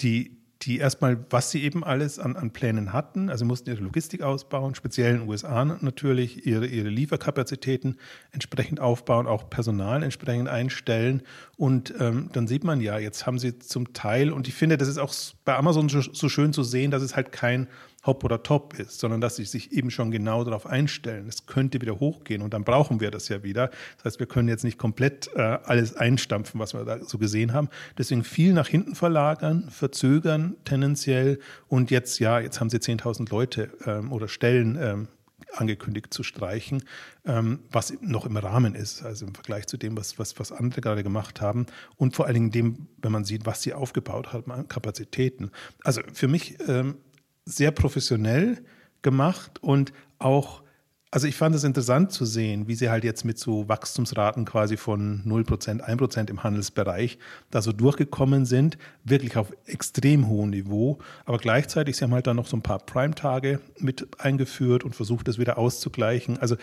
die 0.00 0.36
die 0.62 0.78
erstmal, 0.78 1.24
was 1.30 1.50
sie 1.50 1.62
eben 1.62 1.84
alles 1.84 2.18
an, 2.18 2.36
an 2.36 2.52
Plänen 2.52 2.92
hatten, 2.92 3.28
also 3.28 3.44
mussten 3.44 3.70
ihre 3.70 3.82
Logistik 3.82 4.22
ausbauen, 4.22 4.74
speziell 4.74 5.14
in 5.14 5.20
den 5.20 5.28
USA 5.28 5.64
natürlich, 5.64 6.46
ihre, 6.46 6.66
ihre 6.66 6.88
Lieferkapazitäten 6.88 7.96
entsprechend 8.32 8.80
aufbauen, 8.80 9.26
auch 9.26 9.50
Personal 9.50 10.02
entsprechend 10.02 10.48
einstellen. 10.48 11.22
Und 11.56 11.92
ähm, 11.98 12.30
dann 12.32 12.46
sieht 12.46 12.64
man 12.64 12.80
ja, 12.80 12.98
jetzt 12.98 13.26
haben 13.26 13.38
sie 13.38 13.58
zum 13.58 13.92
Teil, 13.92 14.32
und 14.32 14.48
ich 14.48 14.54
finde, 14.54 14.78
das 14.78 14.88
ist 14.88 14.98
auch 14.98 15.14
bei 15.44 15.56
Amazon 15.56 15.88
so, 15.88 16.00
so 16.00 16.28
schön 16.28 16.52
zu 16.52 16.62
sehen, 16.62 16.90
dass 16.90 17.02
es 17.02 17.16
halt 17.16 17.32
kein 17.32 17.68
Hop 18.06 18.24
oder 18.24 18.42
Top 18.42 18.78
ist, 18.78 19.00
sondern 19.00 19.20
dass 19.20 19.36
sie 19.36 19.44
sich 19.44 19.72
eben 19.72 19.90
schon 19.90 20.10
genau 20.10 20.44
darauf 20.44 20.66
einstellen. 20.66 21.26
Es 21.28 21.46
könnte 21.46 21.80
wieder 21.80 22.00
hochgehen 22.00 22.42
und 22.42 22.52
dann 22.52 22.64
brauchen 22.64 23.00
wir 23.00 23.10
das 23.10 23.28
ja 23.28 23.42
wieder. 23.42 23.70
Das 23.96 24.04
heißt, 24.04 24.20
wir 24.20 24.26
können 24.26 24.48
jetzt 24.48 24.64
nicht 24.64 24.78
komplett 24.78 25.30
äh, 25.34 25.40
alles 25.40 25.96
einstampfen, 25.96 26.60
was 26.60 26.74
wir 26.74 26.84
da 26.84 27.02
so 27.02 27.18
gesehen 27.18 27.52
haben. 27.52 27.68
Deswegen 27.96 28.24
viel 28.24 28.52
nach 28.52 28.68
hinten 28.68 28.94
verlagern, 28.94 29.68
verzögern 29.70 30.56
tendenziell 30.64 31.38
und 31.68 31.90
jetzt, 31.90 32.18
ja, 32.18 32.40
jetzt 32.40 32.60
haben 32.60 32.70
sie 32.70 32.78
10.000 32.78 33.30
Leute 33.30 33.70
ähm, 33.86 34.12
oder 34.12 34.28
Stellen 34.28 34.76
ähm, 34.80 35.08
angekündigt 35.52 36.12
zu 36.12 36.22
streichen, 36.22 36.82
ähm, 37.24 37.60
was 37.70 37.94
noch 38.00 38.26
im 38.26 38.36
Rahmen 38.36 38.74
ist, 38.74 39.02
also 39.02 39.26
im 39.26 39.34
Vergleich 39.34 39.66
zu 39.66 39.76
dem, 39.76 39.96
was, 39.96 40.18
was, 40.18 40.38
was 40.38 40.52
andere 40.52 40.80
gerade 40.80 41.02
gemacht 41.02 41.40
haben 41.40 41.66
und 41.96 42.16
vor 42.16 42.26
allen 42.26 42.34
Dingen 42.34 42.50
dem, 42.50 42.88
wenn 43.02 43.12
man 43.12 43.24
sieht, 43.24 43.46
was 43.46 43.62
sie 43.62 43.72
aufgebaut 43.72 44.32
haben 44.32 44.50
an 44.52 44.68
Kapazitäten. 44.68 45.50
Also 45.82 46.02
für 46.12 46.28
mich 46.28 46.56
ähm, 46.68 46.96
sehr 47.44 47.70
professionell 47.70 48.64
gemacht 49.02 49.62
und 49.62 49.92
auch, 50.18 50.62
also 51.10 51.26
ich 51.26 51.36
fand 51.36 51.54
es 51.54 51.62
interessant 51.62 52.10
zu 52.10 52.24
sehen, 52.24 52.66
wie 52.66 52.74
sie 52.74 52.90
halt 52.90 53.04
jetzt 53.04 53.24
mit 53.24 53.38
so 53.38 53.68
Wachstumsraten 53.68 54.44
quasi 54.44 54.76
von 54.76 55.22
0%, 55.24 55.80
1% 55.80 56.30
im 56.30 56.42
Handelsbereich 56.42 57.18
da 57.50 57.62
so 57.62 57.72
durchgekommen 57.72 58.46
sind, 58.46 58.78
wirklich 59.04 59.36
auf 59.36 59.52
extrem 59.66 60.28
hohem 60.28 60.50
Niveau, 60.50 60.98
aber 61.24 61.38
gleichzeitig, 61.38 61.96
sie 61.96 62.04
haben 62.04 62.14
halt 62.14 62.26
dann 62.26 62.36
noch 62.36 62.46
so 62.46 62.56
ein 62.56 62.62
paar 62.62 62.80
Prime-Tage 62.80 63.60
mit 63.78 64.08
eingeführt 64.18 64.84
und 64.84 64.96
versucht, 64.96 65.28
das 65.28 65.38
wieder 65.38 65.58
auszugleichen. 65.58 66.38
Also 66.38 66.56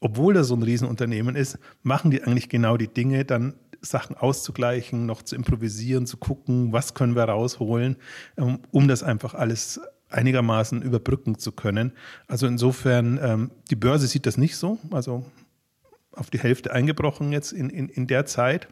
obwohl 0.00 0.34
das 0.34 0.48
so 0.48 0.54
ein 0.54 0.62
Riesenunternehmen 0.62 1.34
ist, 1.34 1.58
machen 1.82 2.10
die 2.10 2.22
eigentlich 2.22 2.50
genau 2.50 2.76
die 2.76 2.88
Dinge, 2.88 3.24
dann 3.24 3.54
Sachen 3.80 4.16
auszugleichen, 4.16 5.06
noch 5.06 5.22
zu 5.22 5.34
improvisieren, 5.34 6.06
zu 6.06 6.18
gucken, 6.18 6.72
was 6.72 6.92
können 6.92 7.16
wir 7.16 7.24
rausholen, 7.24 7.96
ähm, 8.36 8.58
um 8.70 8.88
das 8.88 9.02
einfach 9.02 9.32
alles 9.32 9.80
einigermaßen 10.14 10.82
überbrücken 10.82 11.38
zu 11.38 11.52
können. 11.52 11.92
Also 12.26 12.46
insofern, 12.46 13.18
ähm, 13.22 13.50
die 13.70 13.76
Börse 13.76 14.06
sieht 14.06 14.26
das 14.26 14.36
nicht 14.36 14.56
so, 14.56 14.78
also 14.90 15.24
auf 16.12 16.30
die 16.30 16.38
Hälfte 16.38 16.72
eingebrochen 16.72 17.32
jetzt 17.32 17.52
in, 17.52 17.70
in, 17.70 17.88
in 17.88 18.06
der 18.06 18.24
Zeit 18.26 18.68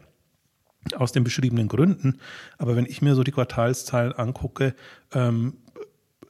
aus 0.95 1.11
den 1.11 1.23
beschriebenen 1.23 1.67
Gründen. 1.67 2.19
Aber 2.57 2.75
wenn 2.75 2.85
ich 2.85 3.01
mir 3.01 3.15
so 3.15 3.23
die 3.23 3.31
Quartalszahlen 3.31 4.13
angucke, 4.13 4.75
ähm, 5.13 5.57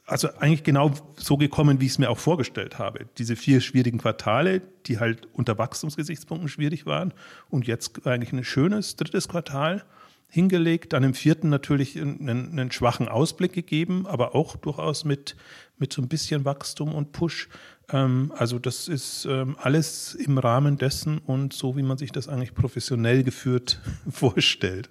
also 0.06 0.28
eigentlich 0.38 0.64
genau 0.64 0.92
so 1.16 1.36
gekommen, 1.36 1.80
wie 1.80 1.86
ich 1.86 1.92
es 1.92 1.98
mir 1.98 2.10
auch 2.10 2.18
vorgestellt 2.18 2.78
habe. 2.78 3.06
Diese 3.16 3.36
vier 3.36 3.60
schwierigen 3.60 3.98
Quartale, 3.98 4.60
die 4.86 4.98
halt 4.98 5.28
unter 5.32 5.56
Wachstumsgesichtspunkten 5.56 6.48
schwierig 6.48 6.84
waren 6.84 7.14
und 7.48 7.66
jetzt 7.66 8.06
eigentlich 8.06 8.32
ein 8.32 8.44
schönes 8.44 8.96
drittes 8.96 9.28
Quartal 9.28 9.84
hingelegt, 10.28 10.92
dann 10.92 11.04
im 11.04 11.14
vierten 11.14 11.48
natürlich 11.48 12.00
einen, 12.00 12.28
einen 12.28 12.72
schwachen 12.72 13.08
Ausblick 13.08 13.52
gegeben, 13.52 14.06
aber 14.06 14.34
auch 14.34 14.56
durchaus 14.56 15.04
mit, 15.04 15.36
mit 15.78 15.92
so 15.92 16.02
ein 16.02 16.08
bisschen 16.08 16.44
Wachstum 16.44 16.94
und 16.94 17.12
Push. 17.12 17.48
Ähm, 17.90 18.32
also 18.36 18.58
das 18.58 18.88
ist 18.88 19.26
ähm, 19.26 19.56
alles 19.60 20.14
im 20.14 20.38
Rahmen 20.38 20.76
dessen 20.76 21.18
und 21.18 21.52
so, 21.52 21.76
wie 21.76 21.82
man 21.82 21.98
sich 21.98 22.12
das 22.12 22.28
eigentlich 22.28 22.54
professionell 22.54 23.22
geführt 23.22 23.80
vorstellt. 24.10 24.88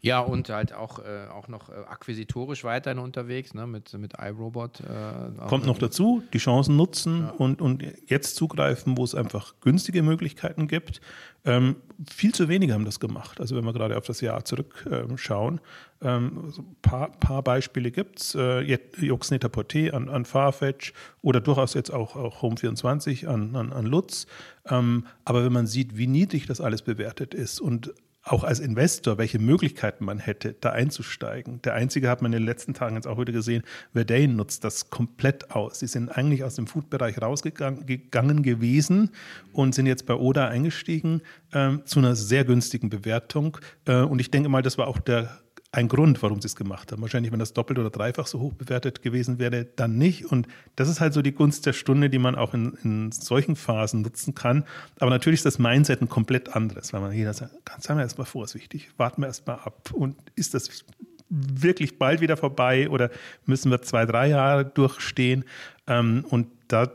Ja, 0.00 0.20
und 0.20 0.48
halt 0.48 0.72
auch, 0.72 0.98
äh, 0.98 1.28
auch 1.32 1.46
noch 1.46 1.68
äh, 1.68 1.72
akquisitorisch 1.72 2.64
weiterhin 2.64 2.98
unterwegs, 2.98 3.54
ne, 3.54 3.66
mit, 3.66 3.92
mit 3.94 4.14
iRobot. 4.20 4.80
Äh, 4.80 5.46
Kommt 5.48 5.66
noch 5.66 5.78
dazu, 5.78 6.22
die 6.32 6.38
Chancen 6.38 6.76
nutzen 6.76 7.22
ja. 7.22 7.30
und, 7.30 7.60
und 7.60 7.84
jetzt 8.06 8.34
zugreifen, 8.34 8.96
wo 8.96 9.04
es 9.04 9.14
einfach 9.14 9.54
günstige 9.60 10.02
Möglichkeiten 10.02 10.66
gibt. 10.66 11.00
Ähm, 11.44 11.76
viel 12.10 12.34
zu 12.34 12.48
wenige 12.48 12.74
haben 12.74 12.84
das 12.84 12.98
gemacht. 12.98 13.40
Also 13.40 13.56
wenn 13.56 13.64
wir 13.64 13.72
gerade 13.72 13.96
auf 13.96 14.04
das 14.04 14.20
Jahr 14.20 14.44
zurückschauen, 14.44 15.60
ähm, 16.02 16.08
ähm, 16.08 16.50
so 16.50 16.62
ein 16.62 16.76
paar, 16.82 17.10
paar 17.12 17.42
Beispiele 17.42 17.90
gibt 17.90 18.20
es. 18.20 18.34
Äh, 18.34 18.78
Yoxneta 18.98 19.48
Porté 19.48 19.92
an, 19.92 20.08
an 20.08 20.24
Farfetch 20.24 20.92
oder 21.22 21.40
durchaus 21.40 21.74
jetzt 21.74 21.92
auch, 21.92 22.16
auch 22.16 22.42
Home24 22.42 23.26
an, 23.26 23.54
an, 23.54 23.72
an 23.72 23.86
Lutz. 23.86 24.26
Ähm, 24.66 25.06
aber 25.24 25.44
wenn 25.44 25.52
man 25.52 25.66
sieht, 25.66 25.96
wie 25.96 26.06
niedrig 26.06 26.46
das 26.46 26.60
alles 26.60 26.82
bewertet 26.82 27.34
ist 27.34 27.60
und 27.60 27.92
auch 28.32 28.44
als 28.44 28.60
Investor, 28.60 29.18
welche 29.18 29.38
Möglichkeiten 29.38 30.04
man 30.04 30.18
hätte, 30.18 30.54
da 30.60 30.70
einzusteigen. 30.70 31.60
Der 31.62 31.74
einzige 31.74 32.08
hat 32.08 32.22
man 32.22 32.32
in 32.32 32.40
den 32.40 32.46
letzten 32.46 32.74
Tagen 32.74 32.96
jetzt 32.96 33.06
auch 33.06 33.18
wieder 33.18 33.32
gesehen, 33.32 33.62
Verdane 33.92 34.28
nutzt 34.28 34.64
das 34.64 34.90
komplett 34.90 35.50
aus. 35.50 35.80
Sie 35.80 35.86
sind 35.86 36.10
eigentlich 36.10 36.44
aus 36.44 36.54
dem 36.54 36.66
Food-Bereich 36.66 37.20
rausgegangen 37.20 38.42
gewesen 38.42 39.10
und 39.52 39.74
sind 39.74 39.86
jetzt 39.86 40.06
bei 40.06 40.14
Oda 40.14 40.48
eingestiegen 40.48 41.22
äh, 41.52 41.78
zu 41.84 41.98
einer 41.98 42.14
sehr 42.14 42.44
günstigen 42.44 42.90
Bewertung. 42.90 43.58
Äh, 43.86 44.02
und 44.02 44.20
ich 44.20 44.30
denke 44.30 44.48
mal, 44.48 44.62
das 44.62 44.78
war 44.78 44.88
auch 44.88 44.98
der 44.98 45.40
ein 45.70 45.88
Grund, 45.88 46.22
warum 46.22 46.40
sie 46.40 46.46
es 46.46 46.56
gemacht 46.56 46.92
haben. 46.92 47.02
Wahrscheinlich, 47.02 47.30
wenn 47.30 47.38
das 47.38 47.52
doppelt 47.52 47.78
oder 47.78 47.90
dreifach 47.90 48.26
so 48.26 48.40
hoch 48.40 48.54
bewertet 48.54 49.02
gewesen 49.02 49.38
wäre, 49.38 49.66
dann 49.66 49.98
nicht. 49.98 50.24
Und 50.24 50.48
das 50.76 50.88
ist 50.88 51.00
halt 51.00 51.12
so 51.12 51.20
die 51.20 51.32
Gunst 51.32 51.66
der 51.66 51.74
Stunde, 51.74 52.08
die 52.08 52.18
man 52.18 52.36
auch 52.36 52.54
in, 52.54 52.72
in 52.82 53.12
solchen 53.12 53.54
Phasen 53.54 54.00
nutzen 54.00 54.34
kann. 54.34 54.64
Aber 54.98 55.10
natürlich 55.10 55.40
ist 55.40 55.46
das 55.46 55.58
Mindset 55.58 56.00
ein 56.00 56.08
komplett 56.08 56.56
anderes, 56.56 56.92
weil 56.94 57.00
man 57.00 57.12
hier 57.12 57.30
sagt, 57.34 57.52
seien 57.80 57.98
wir 57.98 58.02
erstmal 58.02 58.26
vorsichtig, 58.26 58.88
warten 58.96 59.20
wir 59.20 59.26
erstmal 59.26 59.56
ab. 59.56 59.90
Und 59.92 60.16
ist 60.36 60.54
das 60.54 60.84
wirklich 61.28 61.98
bald 61.98 62.22
wieder 62.22 62.38
vorbei 62.38 62.88
oder 62.88 63.10
müssen 63.44 63.70
wir 63.70 63.82
zwei, 63.82 64.06
drei 64.06 64.28
Jahre 64.28 64.64
durchstehen? 64.64 65.44
Ähm, 65.86 66.24
und 66.30 66.48
da, 66.68 66.90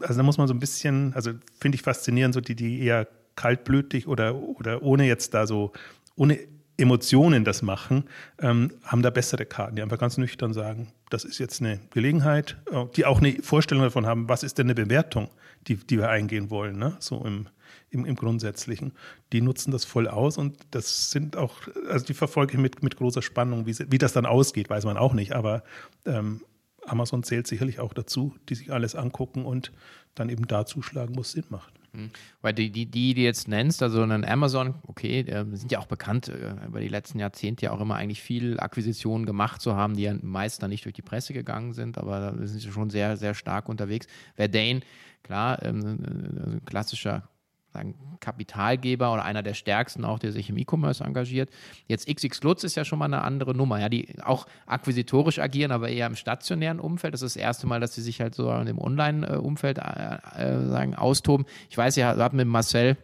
also 0.00 0.14
da 0.14 0.22
muss 0.24 0.36
man 0.36 0.48
so 0.48 0.54
ein 0.54 0.58
bisschen, 0.58 1.14
also 1.14 1.30
finde 1.60 1.76
ich 1.76 1.82
faszinierend, 1.82 2.34
so 2.34 2.40
die, 2.40 2.56
die 2.56 2.80
eher 2.80 3.06
kaltblütig 3.36 4.08
oder, 4.08 4.34
oder 4.34 4.82
ohne 4.82 5.06
jetzt 5.06 5.32
da 5.32 5.46
so, 5.46 5.72
ohne 6.16 6.40
Emotionen 6.80 7.44
das 7.44 7.62
machen, 7.62 8.04
ähm, 8.40 8.72
haben 8.84 9.02
da 9.02 9.10
bessere 9.10 9.46
Karten, 9.46 9.76
die 9.76 9.82
einfach 9.82 9.98
ganz 9.98 10.16
nüchtern 10.16 10.52
sagen, 10.52 10.88
das 11.10 11.24
ist 11.24 11.38
jetzt 11.38 11.60
eine 11.60 11.80
Gelegenheit, 11.90 12.56
äh, 12.70 12.86
die 12.96 13.04
auch 13.04 13.20
eine 13.20 13.42
Vorstellung 13.42 13.84
davon 13.84 14.06
haben, 14.06 14.28
was 14.28 14.42
ist 14.42 14.58
denn 14.58 14.66
eine 14.66 14.74
Bewertung, 14.74 15.28
die, 15.66 15.76
die 15.76 15.98
wir 15.98 16.08
eingehen 16.08 16.50
wollen, 16.50 16.78
ne? 16.78 16.96
so 16.98 17.24
im, 17.24 17.48
im, 17.90 18.04
im 18.04 18.16
Grundsätzlichen. 18.16 18.92
Die 19.32 19.40
nutzen 19.40 19.70
das 19.70 19.84
voll 19.84 20.08
aus 20.08 20.38
und 20.38 20.58
das 20.70 21.10
sind 21.10 21.36
auch, 21.36 21.54
also 21.88 22.06
die 22.06 22.14
verfolge 22.14 22.54
ich 22.54 22.58
mit, 22.58 22.82
mit 22.82 22.96
großer 22.96 23.22
Spannung, 23.22 23.66
wie, 23.66 23.76
wie 23.88 23.98
das 23.98 24.12
dann 24.12 24.26
ausgeht, 24.26 24.70
weiß 24.70 24.84
man 24.84 24.96
auch 24.96 25.12
nicht, 25.12 25.32
aber 25.32 25.62
ähm, 26.06 26.42
Amazon 26.86 27.22
zählt 27.22 27.46
sicherlich 27.46 27.78
auch 27.78 27.92
dazu, 27.92 28.34
die 28.48 28.54
sich 28.54 28.72
alles 28.72 28.94
angucken 28.94 29.44
und 29.44 29.72
dann 30.14 30.28
eben 30.28 30.46
da 30.46 30.66
zuschlagen, 30.66 31.16
wo 31.16 31.20
es 31.20 31.32
Sinn 31.32 31.44
macht. 31.50 31.79
Mhm. 31.92 32.10
Weil 32.40 32.54
die, 32.54 32.70
die, 32.70 32.86
die, 32.86 33.14
die 33.14 33.22
jetzt 33.22 33.48
nennst, 33.48 33.82
also 33.82 34.02
ein 34.02 34.24
Amazon, 34.24 34.74
okay, 34.86 35.20
äh, 35.20 35.44
sind 35.52 35.72
ja 35.72 35.78
auch 35.78 35.86
bekannt, 35.86 36.28
äh, 36.28 36.66
über 36.66 36.80
die 36.80 36.88
letzten 36.88 37.18
Jahrzehnte 37.18 37.66
ja 37.66 37.72
auch 37.72 37.80
immer 37.80 37.96
eigentlich 37.96 38.22
viel 38.22 38.60
Akquisitionen 38.60 39.26
gemacht 39.26 39.60
zu 39.60 39.74
haben, 39.74 39.96
die 39.96 40.02
ja 40.02 40.14
meist 40.22 40.62
dann 40.62 40.70
nicht 40.70 40.84
durch 40.84 40.94
die 40.94 41.02
Presse 41.02 41.32
gegangen 41.32 41.72
sind, 41.72 41.98
aber 41.98 42.20
da 42.20 42.46
sind 42.46 42.60
sie 42.60 42.70
schon 42.70 42.90
sehr, 42.90 43.16
sehr 43.16 43.34
stark 43.34 43.68
unterwegs. 43.68 44.06
Verdane, 44.34 44.80
klar, 45.22 45.62
ähm, 45.62 46.58
äh, 46.58 46.60
klassischer 46.64 47.28
sagen, 47.72 47.94
Kapitalgeber 48.20 49.12
oder 49.12 49.24
einer 49.24 49.42
der 49.42 49.54
stärksten 49.54 50.04
auch, 50.04 50.18
der 50.18 50.32
sich 50.32 50.50
im 50.50 50.56
E-Commerce 50.56 51.04
engagiert. 51.04 51.50
Jetzt 51.86 52.06
XX 52.06 52.42
Lutz 52.42 52.64
ist 52.64 52.74
ja 52.74 52.84
schon 52.84 52.98
mal 52.98 53.06
eine 53.06 53.22
andere 53.22 53.54
Nummer, 53.54 53.80
ja, 53.80 53.88
die 53.88 54.08
auch 54.22 54.46
akquisitorisch 54.66 55.38
agieren, 55.38 55.70
aber 55.70 55.88
eher 55.88 56.06
im 56.06 56.16
stationären 56.16 56.80
Umfeld. 56.80 57.14
Das 57.14 57.22
ist 57.22 57.36
das 57.36 57.42
erste 57.42 57.66
Mal, 57.66 57.80
dass 57.80 57.94
sie 57.94 58.02
sich 58.02 58.20
halt 58.20 58.34
so 58.34 58.52
in 58.52 58.66
dem 58.66 58.78
Online-Umfeld 58.78 59.78
äh, 59.78 60.18
äh, 60.38 60.94
austoben. 60.96 61.46
Ich 61.68 61.78
weiß, 61.78 61.96
ihr 61.96 62.06
habt 62.06 62.34
mit 62.34 62.48
Marcel 62.48 62.96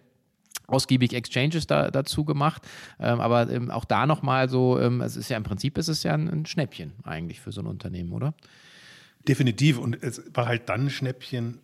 ausgiebig 0.67 1.15
Exchanges 1.15 1.67
da, 1.67 1.91
dazu 1.91 2.25
gemacht. 2.25 2.63
Ähm, 2.99 3.21
aber 3.21 3.51
ähm, 3.51 3.71
auch 3.71 3.85
da 3.85 4.07
nochmal 4.07 4.49
so, 4.49 4.81
ähm, 4.81 5.01
es 5.01 5.17
ist 5.17 5.29
ja 5.29 5.37
im 5.37 5.45
Prinzip 5.45 5.79
ist 5.79 5.89
es 5.89 6.03
ja 6.03 6.15
ein, 6.15 6.29
ein, 6.29 6.47
Schnäppchen 6.47 6.93
eigentlich 7.05 7.41
für 7.41 7.53
so 7.53 7.61
ein 7.61 7.67
Unternehmen, 7.67 8.13
oder? 8.13 8.35
Definitiv. 9.29 9.79
Und 9.79 10.03
es 10.03 10.23
war 10.35 10.47
halt 10.47 10.69
dann 10.69 10.87
ein 10.87 10.91
Schnäppchen, 10.91 11.61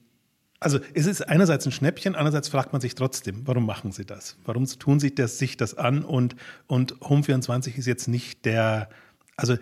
also 0.63 0.79
es 0.95 1.07
ist 1.07 1.29
einerseits 1.29 1.67
ein 1.67 1.73
Schnäppchen, 1.73 2.15
andererseits 2.15 2.49
fragt 2.49 2.73
man 2.73 2.81
sich 2.81 2.95
trotzdem, 2.95 3.43
warum 3.47 3.67
machen 3.67 3.93
sie 3.93 4.05
das? 4.05 4.37
Warum 4.45 4.67
tun 4.67 5.01
sie 5.01 5.15
das, 5.15 5.39
sich 5.39 5.57
das 5.57 5.75
an? 5.77 6.05
Und, 6.05 6.37
und 6.67 6.95
Home24 7.01 7.77
ist 7.77 7.87
jetzt 7.87 8.09
nicht 8.09 8.45
der, 8.45 8.89
also 9.37 9.57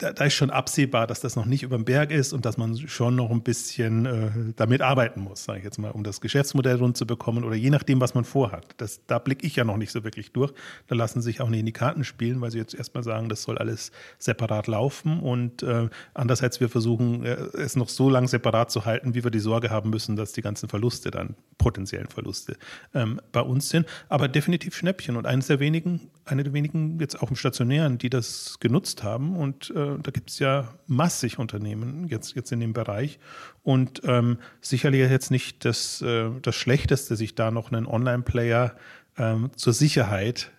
da, 0.00 0.12
da, 0.12 0.24
ist 0.24 0.34
schon 0.34 0.50
absehbar, 0.50 1.06
dass 1.06 1.20
das 1.20 1.36
noch 1.36 1.44
nicht 1.44 1.62
über 1.62 1.76
dem 1.76 1.84
Berg 1.84 2.10
ist 2.10 2.32
und 2.32 2.44
dass 2.46 2.56
man 2.56 2.76
schon 2.76 3.16
noch 3.16 3.30
ein 3.30 3.42
bisschen 3.42 4.06
äh, 4.06 4.30
damit 4.56 4.80
arbeiten 4.80 5.20
muss, 5.20 5.44
sage 5.44 5.58
ich 5.58 5.64
jetzt 5.64 5.78
mal, 5.78 5.90
um 5.90 6.02
das 6.04 6.20
Geschäftsmodell 6.20 6.76
rund 6.76 6.96
zu 6.96 7.06
bekommen 7.06 7.44
oder 7.44 7.54
je 7.54 7.70
nachdem, 7.70 8.00
was 8.00 8.14
man 8.14 8.24
vorhat. 8.24 8.66
Das, 8.78 9.04
da 9.06 9.18
blicke 9.18 9.46
ich 9.46 9.56
ja 9.56 9.64
noch 9.64 9.76
nicht 9.76 9.92
so 9.92 10.02
wirklich 10.02 10.32
durch. 10.32 10.52
Da 10.86 10.94
lassen 10.94 11.20
sich 11.20 11.40
auch 11.40 11.50
nicht 11.50 11.60
in 11.60 11.66
die 11.66 11.72
Karten 11.72 12.04
spielen, 12.04 12.40
weil 12.40 12.50
sie 12.50 12.58
jetzt 12.58 12.74
erstmal 12.74 13.04
sagen, 13.04 13.28
das 13.28 13.42
soll 13.42 13.58
alles 13.58 13.92
separat 14.18 14.66
laufen 14.66 15.20
und 15.20 15.62
äh, 15.62 15.88
andererseits 16.14 16.60
wir 16.60 16.70
versuchen, 16.70 17.24
äh, 17.24 17.36
es 17.54 17.76
noch 17.76 17.90
so 17.90 18.08
lange 18.08 18.28
separat 18.28 18.70
zu 18.70 18.86
halten, 18.86 19.14
wie 19.14 19.22
wir 19.22 19.30
die 19.30 19.38
Sorge 19.38 19.70
haben 19.70 19.90
müssen, 19.90 20.16
dass 20.16 20.32
die 20.32 20.42
ganzen 20.42 20.68
Verluste 20.68 21.10
dann, 21.10 21.36
potenziellen 21.58 22.08
Verluste, 22.08 22.56
ähm, 22.94 23.20
bei 23.32 23.42
uns 23.42 23.68
sind. 23.68 23.86
Aber 24.08 24.28
definitiv 24.28 24.74
Schnäppchen 24.74 25.16
und 25.16 25.26
eines 25.26 25.48
der 25.48 25.60
wenigen, 25.60 26.10
eine 26.30 26.44
der 26.44 26.52
wenigen 26.52 26.98
jetzt 27.00 27.20
auch 27.20 27.30
im 27.30 27.36
Stationären, 27.36 27.98
die 27.98 28.08
das 28.08 28.58
genutzt 28.60 29.02
haben 29.02 29.36
und 29.36 29.70
äh, 29.70 29.98
da 30.00 30.10
gibt 30.10 30.30
es 30.30 30.38
ja 30.38 30.74
massig 30.86 31.38
Unternehmen 31.38 32.06
jetzt, 32.06 32.34
jetzt 32.36 32.52
in 32.52 32.60
dem 32.60 32.72
Bereich. 32.72 33.18
Und 33.62 34.02
ähm, 34.04 34.38
sicherlich 34.60 35.10
jetzt 35.10 35.30
nicht 35.30 35.64
das, 35.64 36.00
äh, 36.02 36.30
das 36.40 36.54
Schlechteste, 36.54 37.16
sich 37.16 37.34
da 37.34 37.50
noch 37.50 37.72
einen 37.72 37.86
Online-Player 37.86 38.76
ähm, 39.18 39.50
zur 39.56 39.72
Sicherheit 39.72 40.52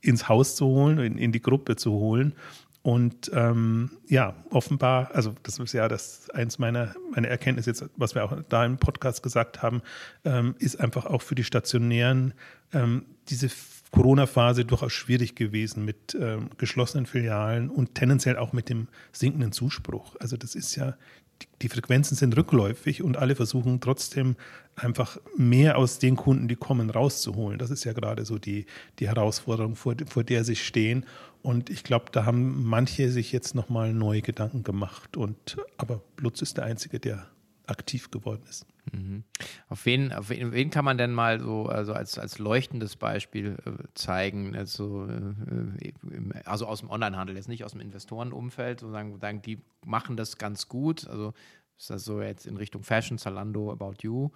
ins 0.00 0.28
Haus 0.28 0.56
zu 0.56 0.66
holen, 0.66 0.98
in, 0.98 1.18
in 1.18 1.32
die 1.32 1.42
Gruppe 1.42 1.76
zu 1.76 1.92
holen. 1.92 2.34
Und 2.82 3.30
ähm, 3.34 3.90
ja, 4.06 4.34
offenbar, 4.50 5.10
also 5.12 5.34
das 5.42 5.58
ist 5.58 5.72
ja 5.72 5.88
das 5.88 6.30
eins 6.30 6.58
meiner, 6.58 6.94
meiner 7.12 7.28
Erkenntnisse 7.28 7.70
jetzt, 7.70 7.84
was 7.96 8.14
wir 8.14 8.24
auch 8.24 8.40
da 8.48 8.64
im 8.64 8.78
Podcast 8.78 9.22
gesagt 9.22 9.62
haben, 9.62 9.82
ähm, 10.24 10.54
ist 10.58 10.80
einfach 10.80 11.04
auch 11.04 11.22
für 11.22 11.34
die 11.34 11.44
Stationären 11.44 12.34
ähm, 12.72 13.04
diese 13.28 13.50
Corona-Phase 13.90 14.64
durchaus 14.64 14.92
schwierig 14.92 15.34
gewesen 15.34 15.84
mit 15.84 16.14
äh, 16.14 16.38
geschlossenen 16.58 17.06
Filialen 17.06 17.70
und 17.70 17.94
tendenziell 17.94 18.36
auch 18.36 18.52
mit 18.52 18.68
dem 18.68 18.88
sinkenden 19.12 19.52
Zuspruch. 19.52 20.16
Also 20.20 20.36
das 20.36 20.54
ist 20.54 20.76
ja, 20.76 20.96
die, 21.42 21.46
die, 21.62 21.68
Frequenzen 21.68 22.16
sind 22.16 22.36
rückläufig 22.36 23.02
und 23.02 23.16
alle 23.16 23.34
versuchen 23.34 23.80
trotzdem 23.80 24.36
einfach 24.76 25.18
mehr 25.36 25.78
aus 25.78 25.98
den 25.98 26.16
Kunden, 26.16 26.48
die 26.48 26.56
kommen, 26.56 26.90
rauszuholen. 26.90 27.58
Das 27.58 27.70
ist 27.70 27.84
ja 27.84 27.92
gerade 27.92 28.24
so 28.24 28.38
die, 28.38 28.66
die 28.98 29.08
Herausforderung, 29.08 29.76
vor, 29.76 29.94
vor 30.06 30.24
der 30.24 30.44
sie 30.44 30.56
stehen. 30.56 31.06
Und 31.42 31.70
ich 31.70 31.84
glaube, 31.84 32.06
da 32.12 32.24
haben 32.24 32.64
manche 32.64 33.10
sich 33.10 33.32
jetzt 33.32 33.54
nochmal 33.54 33.94
neue 33.94 34.22
Gedanken 34.22 34.64
gemacht. 34.64 35.16
Und, 35.16 35.56
aber 35.76 36.02
Lutz 36.18 36.42
ist 36.42 36.56
der 36.56 36.64
Einzige, 36.64 37.00
der 37.00 37.26
aktiv 37.66 38.10
geworden 38.10 38.42
ist. 38.48 38.66
Mhm. 38.92 39.24
Auf, 39.68 39.86
wen, 39.86 40.12
auf 40.12 40.30
wen, 40.30 40.52
wen, 40.52 40.70
kann 40.70 40.84
man 40.84 40.98
denn 40.98 41.12
mal 41.12 41.40
so 41.40 41.66
also 41.66 41.92
als, 41.92 42.18
als 42.18 42.38
leuchtendes 42.38 42.96
Beispiel 42.96 43.56
äh, 43.64 43.70
zeigen? 43.94 44.56
Also, 44.56 45.06
äh, 45.06 46.40
also 46.44 46.66
aus 46.66 46.80
dem 46.80 46.90
Onlinehandel, 46.90 47.36
jetzt 47.36 47.48
nicht 47.48 47.64
aus 47.64 47.72
dem 47.72 47.80
Investorenumfeld, 47.80 48.80
sozusagen, 48.80 49.18
sagen, 49.20 49.42
die 49.42 49.60
machen 49.84 50.16
das 50.16 50.38
ganz 50.38 50.68
gut. 50.68 51.06
Also 51.08 51.34
ist 51.78 51.90
das 51.90 52.04
so 52.04 52.20
jetzt 52.20 52.46
in 52.46 52.56
Richtung 52.56 52.82
Fashion, 52.82 53.18
Zalando, 53.18 53.70
About 53.70 53.96
You. 54.00 54.30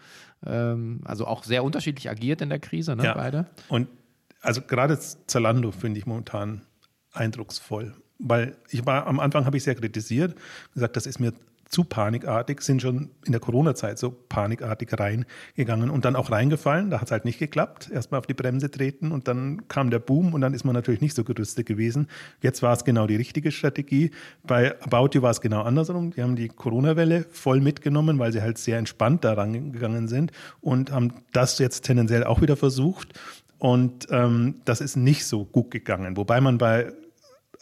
Ähm, 0.46 1.00
also 1.04 1.26
auch 1.26 1.44
sehr 1.44 1.64
unterschiedlich 1.64 2.08
agiert 2.08 2.40
in 2.40 2.48
der 2.48 2.60
Krise, 2.60 2.94
ne, 2.94 3.04
ja. 3.04 3.14
beide. 3.14 3.46
Und 3.68 3.88
also 4.40 4.60
gerade 4.60 4.98
Zalando 4.98 5.72
finde 5.72 5.98
ich 5.98 6.06
momentan 6.06 6.62
eindrucksvoll. 7.12 7.94
Weil 8.18 8.56
ich 8.70 8.86
war 8.86 9.06
am 9.08 9.18
Anfang 9.18 9.44
habe 9.46 9.56
ich 9.56 9.64
sehr 9.64 9.74
kritisiert, 9.74 10.36
gesagt, 10.74 10.96
das 10.96 11.06
ist 11.06 11.18
mir 11.18 11.32
zu 11.72 11.84
panikartig, 11.84 12.60
sind 12.60 12.82
schon 12.82 13.10
in 13.24 13.32
der 13.32 13.40
Corona-Zeit 13.40 13.98
so 13.98 14.10
panikartig 14.10 14.90
reingegangen 14.92 15.88
und 15.88 16.04
dann 16.04 16.16
auch 16.16 16.30
reingefallen. 16.30 16.90
Da 16.90 17.00
hat 17.00 17.06
es 17.06 17.12
halt 17.12 17.24
nicht 17.24 17.38
geklappt. 17.38 17.90
Erstmal 17.90 18.18
auf 18.18 18.26
die 18.26 18.34
Bremse 18.34 18.70
treten 18.70 19.10
und 19.10 19.26
dann 19.26 19.66
kam 19.68 19.90
der 19.90 19.98
Boom 19.98 20.34
und 20.34 20.42
dann 20.42 20.52
ist 20.52 20.64
man 20.64 20.74
natürlich 20.74 21.00
nicht 21.00 21.16
so 21.16 21.24
gerüstet 21.24 21.66
gewesen. 21.66 22.08
Jetzt 22.42 22.62
war 22.62 22.74
es 22.74 22.84
genau 22.84 23.06
die 23.06 23.16
richtige 23.16 23.50
Strategie. 23.50 24.10
Bei 24.42 24.78
About 24.82 25.10
You 25.14 25.22
war 25.22 25.30
es 25.30 25.40
genau 25.40 25.62
andersrum. 25.62 26.10
Die 26.10 26.22
haben 26.22 26.36
die 26.36 26.48
Corona-Welle 26.48 27.24
voll 27.30 27.60
mitgenommen, 27.60 28.18
weil 28.18 28.32
sie 28.32 28.42
halt 28.42 28.58
sehr 28.58 28.76
entspannt 28.76 29.24
da 29.24 29.32
rangegangen 29.32 30.08
sind 30.08 30.30
und 30.60 30.92
haben 30.92 31.14
das 31.32 31.58
jetzt 31.58 31.84
tendenziell 31.84 32.24
auch 32.24 32.42
wieder 32.42 32.56
versucht. 32.56 33.18
Und 33.58 34.08
ähm, 34.10 34.56
das 34.66 34.82
ist 34.82 34.96
nicht 34.96 35.24
so 35.24 35.46
gut 35.46 35.70
gegangen. 35.70 36.18
Wobei 36.18 36.42
man 36.42 36.58
bei 36.58 36.92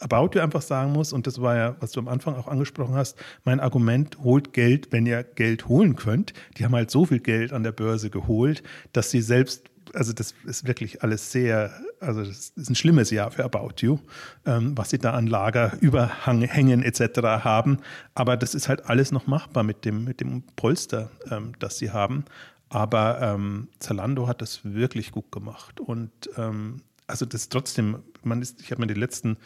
About 0.01 0.31
You 0.33 0.41
einfach 0.41 0.61
sagen 0.61 0.91
muss, 0.91 1.13
und 1.13 1.27
das 1.27 1.41
war 1.41 1.55
ja, 1.55 1.75
was 1.79 1.91
du 1.91 1.99
am 1.99 2.07
Anfang 2.07 2.35
auch 2.35 2.47
angesprochen 2.47 2.95
hast, 2.95 3.17
mein 3.43 3.59
Argument, 3.59 4.17
holt 4.19 4.53
Geld, 4.53 4.91
wenn 4.91 5.05
ihr 5.05 5.23
Geld 5.23 5.67
holen 5.67 5.95
könnt. 5.95 6.33
Die 6.57 6.65
haben 6.65 6.75
halt 6.75 6.91
so 6.91 7.05
viel 7.05 7.19
Geld 7.19 7.53
an 7.53 7.63
der 7.63 7.71
Börse 7.71 8.09
geholt, 8.09 8.63
dass 8.93 9.11
sie 9.11 9.21
selbst, 9.21 9.69
also 9.93 10.11
das 10.11 10.33
ist 10.45 10.67
wirklich 10.67 11.03
alles 11.03 11.31
sehr, 11.31 11.71
also 11.99 12.23
das 12.23 12.49
ist 12.55 12.69
ein 12.69 12.75
schlimmes 12.75 13.11
Jahr 13.11 13.31
für 13.31 13.43
About 13.43 13.75
You, 13.77 13.99
ähm, 14.45 14.75
was 14.75 14.89
sie 14.89 14.97
da 14.97 15.11
an 15.11 15.27
Lager, 15.27 15.73
Überhängen 15.79 16.81
etc. 16.83 17.21
haben. 17.43 17.77
Aber 18.15 18.37
das 18.37 18.55
ist 18.55 18.67
halt 18.67 18.85
alles 18.87 19.11
noch 19.11 19.27
machbar 19.27 19.63
mit 19.63 19.85
dem, 19.85 20.03
mit 20.03 20.19
dem 20.19 20.43
Polster, 20.55 21.11
ähm, 21.29 21.53
das 21.59 21.77
sie 21.77 21.91
haben. 21.91 22.25
Aber 22.69 23.19
ähm, 23.21 23.67
Zalando 23.79 24.27
hat 24.27 24.41
das 24.41 24.61
wirklich 24.63 25.11
gut 25.11 25.31
gemacht. 25.31 25.79
Und 25.79 26.11
ähm, 26.37 26.77
also 27.05 27.25
das 27.25 27.49
trotzdem, 27.49 27.99
man 28.23 28.41
ist, 28.41 28.61
ich 28.61 28.71
habe 28.71 28.81
mir 28.81 28.87
die 28.87 28.99
letzten 28.99 29.37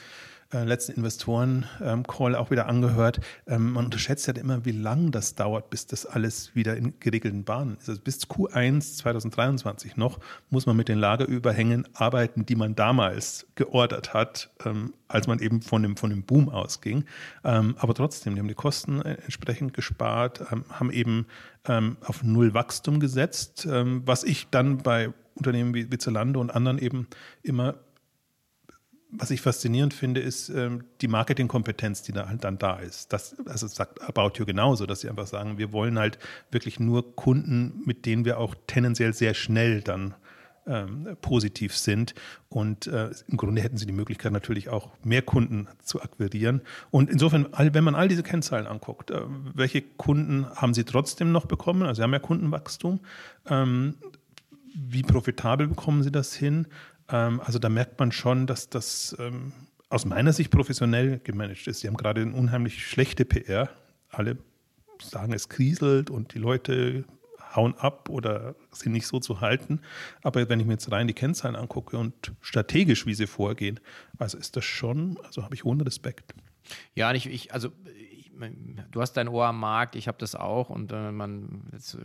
äh, 0.53 0.63
letzten 0.63 0.93
Investoren-Call 0.93 2.35
auch 2.35 2.51
wieder 2.51 2.67
angehört. 2.67 3.19
Ähm, 3.47 3.73
man 3.73 3.85
unterschätzt 3.85 4.27
ja 4.27 4.33
immer, 4.35 4.63
wie 4.63 4.71
lang 4.71 5.11
das 5.11 5.33
dauert, 5.33 5.71
bis 5.71 5.87
das 5.87 6.05
alles 6.05 6.55
wieder 6.55 6.77
in 6.77 6.99
geregelten 6.99 7.43
Bahnen 7.43 7.77
ist. 7.77 7.89
Also 7.89 8.01
bis 8.01 8.27
Q1 8.27 8.97
2023 8.97 9.97
noch 9.97 10.19
muss 10.51 10.67
man 10.67 10.77
mit 10.77 10.87
den 10.87 10.99
Lagerüberhängen 10.99 11.87
arbeiten, 11.93 12.45
die 12.45 12.55
man 12.55 12.75
damals 12.75 13.47
geordert 13.55 14.13
hat, 14.13 14.51
ähm, 14.65 14.93
als 15.07 15.25
man 15.25 15.39
eben 15.39 15.63
von 15.63 15.81
dem, 15.81 15.97
von 15.97 16.11
dem 16.11 16.23
Boom 16.23 16.49
ausging. 16.49 17.05
Ähm, 17.43 17.75
aber 17.79 17.95
trotzdem, 17.95 18.35
die 18.35 18.39
haben 18.39 18.47
die 18.47 18.53
Kosten 18.53 19.01
äh, 19.01 19.15
entsprechend 19.23 19.73
gespart, 19.73 20.45
haben 20.51 20.91
eben 20.91 21.25
auf 21.67 22.21
Null 22.21 22.53
Wachstum 22.53 22.99
gesetzt, 22.99 23.67
was 23.67 24.23
ich 24.23 24.49
dann 24.51 24.77
bei 24.77 25.11
Unternehmen 25.33 25.73
wie, 25.73 25.91
wie 25.91 25.97
Zalando 25.97 26.39
und 26.39 26.51
anderen 26.51 26.77
eben 26.77 27.07
immer 27.41 27.75
was 29.17 29.31
ich 29.31 29.41
faszinierend 29.41 29.93
finde, 29.93 30.21
ist 30.21 30.49
ähm, 30.49 30.83
die 31.01 31.07
Marketingkompetenz, 31.07 32.01
die 32.03 32.11
da 32.11 32.27
halt 32.27 32.43
dann 32.43 32.57
da 32.57 32.77
ist. 32.77 33.13
Das 33.13 33.35
also 33.45 33.67
sagt 33.67 34.01
About 34.01 34.37
You 34.37 34.45
genauso, 34.45 34.85
dass 34.85 35.01
sie 35.01 35.09
einfach 35.09 35.27
sagen, 35.27 35.57
wir 35.57 35.71
wollen 35.71 35.99
halt 35.99 36.19
wirklich 36.51 36.79
nur 36.79 37.15
Kunden, 37.15 37.81
mit 37.85 38.05
denen 38.05 38.25
wir 38.25 38.39
auch 38.39 38.55
tendenziell 38.67 39.13
sehr 39.13 39.33
schnell 39.33 39.81
dann 39.81 40.15
ähm, 40.67 41.15
positiv 41.21 41.77
sind. 41.77 42.15
Und 42.49 42.87
äh, 42.87 43.11
im 43.27 43.37
Grunde 43.37 43.61
hätten 43.61 43.77
sie 43.77 43.85
die 43.85 43.93
Möglichkeit 43.93 44.31
natürlich 44.31 44.69
auch 44.69 44.91
mehr 45.03 45.21
Kunden 45.21 45.67
zu 45.83 46.01
akquirieren. 46.01 46.61
Und 46.89 47.09
insofern, 47.09 47.47
wenn 47.55 47.83
man 47.83 47.95
all 47.95 48.07
diese 48.07 48.23
Kennzahlen 48.23 48.65
anguckt, 48.65 49.11
äh, 49.11 49.21
welche 49.53 49.81
Kunden 49.81 50.47
haben 50.55 50.73
sie 50.73 50.83
trotzdem 50.83 51.31
noch 51.31 51.45
bekommen? 51.45 51.83
Also 51.83 51.99
sie 51.99 52.03
haben 52.03 52.13
ja 52.13 52.19
Kundenwachstum. 52.19 52.99
Ähm, 53.47 53.95
wie 54.75 55.03
profitabel 55.03 55.67
bekommen 55.67 56.03
sie 56.03 56.11
das 56.11 56.33
hin? 56.33 56.67
Ähm, 57.09 57.41
also 57.41 57.59
da 57.59 57.69
merkt 57.69 57.99
man 57.99 58.11
schon, 58.11 58.47
dass 58.47 58.69
das 58.69 59.15
ähm, 59.19 59.53
aus 59.89 60.05
meiner 60.05 60.33
Sicht 60.33 60.51
professionell 60.51 61.19
gemanagt 61.19 61.67
ist. 61.67 61.81
Sie 61.81 61.87
haben 61.87 61.97
gerade 61.97 62.21
eine 62.21 62.33
unheimlich 62.33 62.85
schlechte 62.87 63.25
PR. 63.25 63.69
Alle 64.09 64.37
sagen, 65.01 65.33
es 65.33 65.49
kriselt 65.49 66.09
und 66.09 66.33
die 66.33 66.39
Leute 66.39 67.05
hauen 67.55 67.75
ab 67.75 68.09
oder 68.09 68.55
sind 68.71 68.91
nicht 68.91 69.07
so 69.07 69.19
zu 69.19 69.41
halten. 69.41 69.79
Aber 70.23 70.49
wenn 70.49 70.59
ich 70.59 70.65
mir 70.65 70.73
jetzt 70.73 70.91
rein 70.91 71.07
die 71.07 71.13
Kennzahlen 71.13 71.55
angucke 71.55 71.97
und 71.97 72.33
strategisch, 72.41 73.05
wie 73.05 73.13
sie 73.13 73.27
vorgehen, 73.27 73.79
also 74.17 74.37
ist 74.37 74.55
das 74.55 74.65
schon, 74.65 75.17
also 75.23 75.43
habe 75.43 75.55
ich 75.55 75.63
hohen 75.63 75.81
Respekt. 75.81 76.33
Ja, 76.95 77.13
ich, 77.13 77.27
ich 77.27 77.53
also 77.53 77.69
du 78.91 79.01
hast 79.01 79.13
dein 79.13 79.27
Ohr 79.27 79.45
am 79.45 79.59
Markt, 79.59 79.95
ich 79.95 80.07
habe 80.07 80.17
das 80.17 80.35
auch 80.35 80.69
und 80.69 80.91
äh, 80.91 81.11
man, 81.11 81.63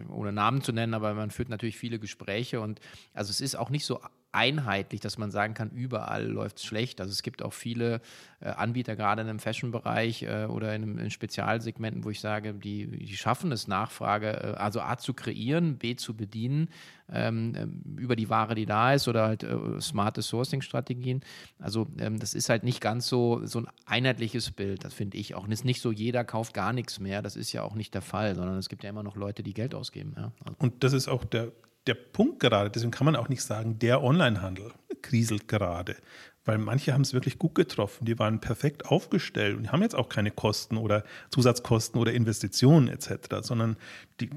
ohne 0.08 0.32
Namen 0.32 0.62
zu 0.62 0.72
nennen, 0.72 0.94
aber 0.94 1.14
man 1.14 1.30
führt 1.30 1.48
natürlich 1.48 1.76
viele 1.76 1.98
Gespräche 1.98 2.60
und 2.60 2.80
also 3.14 3.30
es 3.30 3.40
ist 3.40 3.56
auch 3.56 3.70
nicht 3.70 3.84
so 3.84 4.00
einheitlich, 4.32 5.00
dass 5.00 5.18
man 5.18 5.30
sagen 5.30 5.54
kann, 5.54 5.70
überall 5.70 6.24
läuft 6.24 6.58
es 6.58 6.64
schlecht. 6.64 7.00
Also 7.00 7.12
es 7.12 7.22
gibt 7.22 7.42
auch 7.42 7.52
viele 7.52 8.00
äh, 8.40 8.48
Anbieter, 8.50 8.96
gerade 8.96 9.22
in 9.22 9.28
einem 9.28 9.38
Fashion-Bereich 9.38 10.22
äh, 10.22 10.46
oder 10.46 10.74
in, 10.74 10.98
in, 10.98 11.10
Spezialsegmenten, 11.10 12.04
wo 12.04 12.10
ich 12.10 12.20
sage, 12.20 12.54
die, 12.54 12.86
die 12.86 13.16
schaffen 13.16 13.50
es, 13.52 13.66
Nachfrage, 13.66 14.28
äh, 14.28 14.54
also 14.56 14.80
A 14.80 14.98
zu 14.98 15.14
kreieren, 15.14 15.78
B 15.78 15.96
zu 15.96 16.16
bedienen 16.16 16.68
ähm, 17.12 17.54
ähm, 17.56 17.96
über 17.98 18.14
die 18.14 18.30
Ware, 18.30 18.54
die 18.54 18.66
da 18.66 18.94
ist 18.94 19.08
oder 19.08 19.26
halt 19.26 19.42
äh, 19.42 19.80
smarte 19.80 20.22
Sourcing-Strategien. 20.22 21.22
Also 21.58 21.88
ähm, 21.98 22.18
das 22.18 22.34
ist 22.34 22.48
halt 22.48 22.62
nicht 22.62 22.80
ganz 22.80 23.08
so, 23.08 23.44
so 23.46 23.60
ein 23.60 23.66
einheitliches 23.86 24.52
Bild, 24.52 24.84
das 24.84 24.94
finde 24.94 25.18
ich 25.18 25.34
auch. 25.34 25.44
Und 25.44 25.52
es 25.52 25.60
ist 25.60 25.64
nicht 25.64 25.80
so, 25.80 25.90
jeder 25.90 26.24
kauft 26.24 26.54
gar 26.54 26.72
nichts 26.72 27.00
mehr, 27.00 27.20
das 27.20 27.36
ist 27.36 27.52
ja 27.52 27.62
auch 27.62 27.74
nicht 27.74 27.94
der 27.94 28.02
Fall, 28.02 28.36
sondern 28.36 28.58
es 28.58 28.68
gibt 28.68 28.84
ja 28.84 28.90
immer 28.90 29.02
noch 29.02 29.16
Leute, 29.16 29.42
die 29.42 29.54
Geld 29.54 29.74
ausgeben. 29.74 30.14
Ja. 30.16 30.32
Also. 30.44 30.56
Und 30.58 30.84
das 30.84 30.92
ist 30.92 31.08
auch 31.08 31.24
der, 31.24 31.50
der 31.90 31.94
Punkt 31.94 32.38
gerade, 32.38 32.70
deswegen 32.70 32.92
kann 32.92 33.04
man 33.04 33.16
auch 33.16 33.28
nicht 33.28 33.42
sagen, 33.42 33.80
der 33.80 34.00
Onlinehandel 34.00 34.70
kriselt 35.02 35.48
gerade, 35.48 35.96
weil 36.44 36.58
manche 36.58 36.92
haben 36.92 37.00
es 37.00 37.12
wirklich 37.12 37.36
gut 37.36 37.56
getroffen, 37.56 38.04
die 38.04 38.16
waren 38.16 38.40
perfekt 38.40 38.86
aufgestellt 38.86 39.56
und 39.56 39.72
haben 39.72 39.82
jetzt 39.82 39.96
auch 39.96 40.08
keine 40.08 40.30
Kosten 40.30 40.76
oder 40.76 41.02
Zusatzkosten 41.30 42.00
oder 42.00 42.12
Investitionen 42.12 42.86
etc., 42.86 43.38
sondern 43.42 43.76
die, 44.20 44.30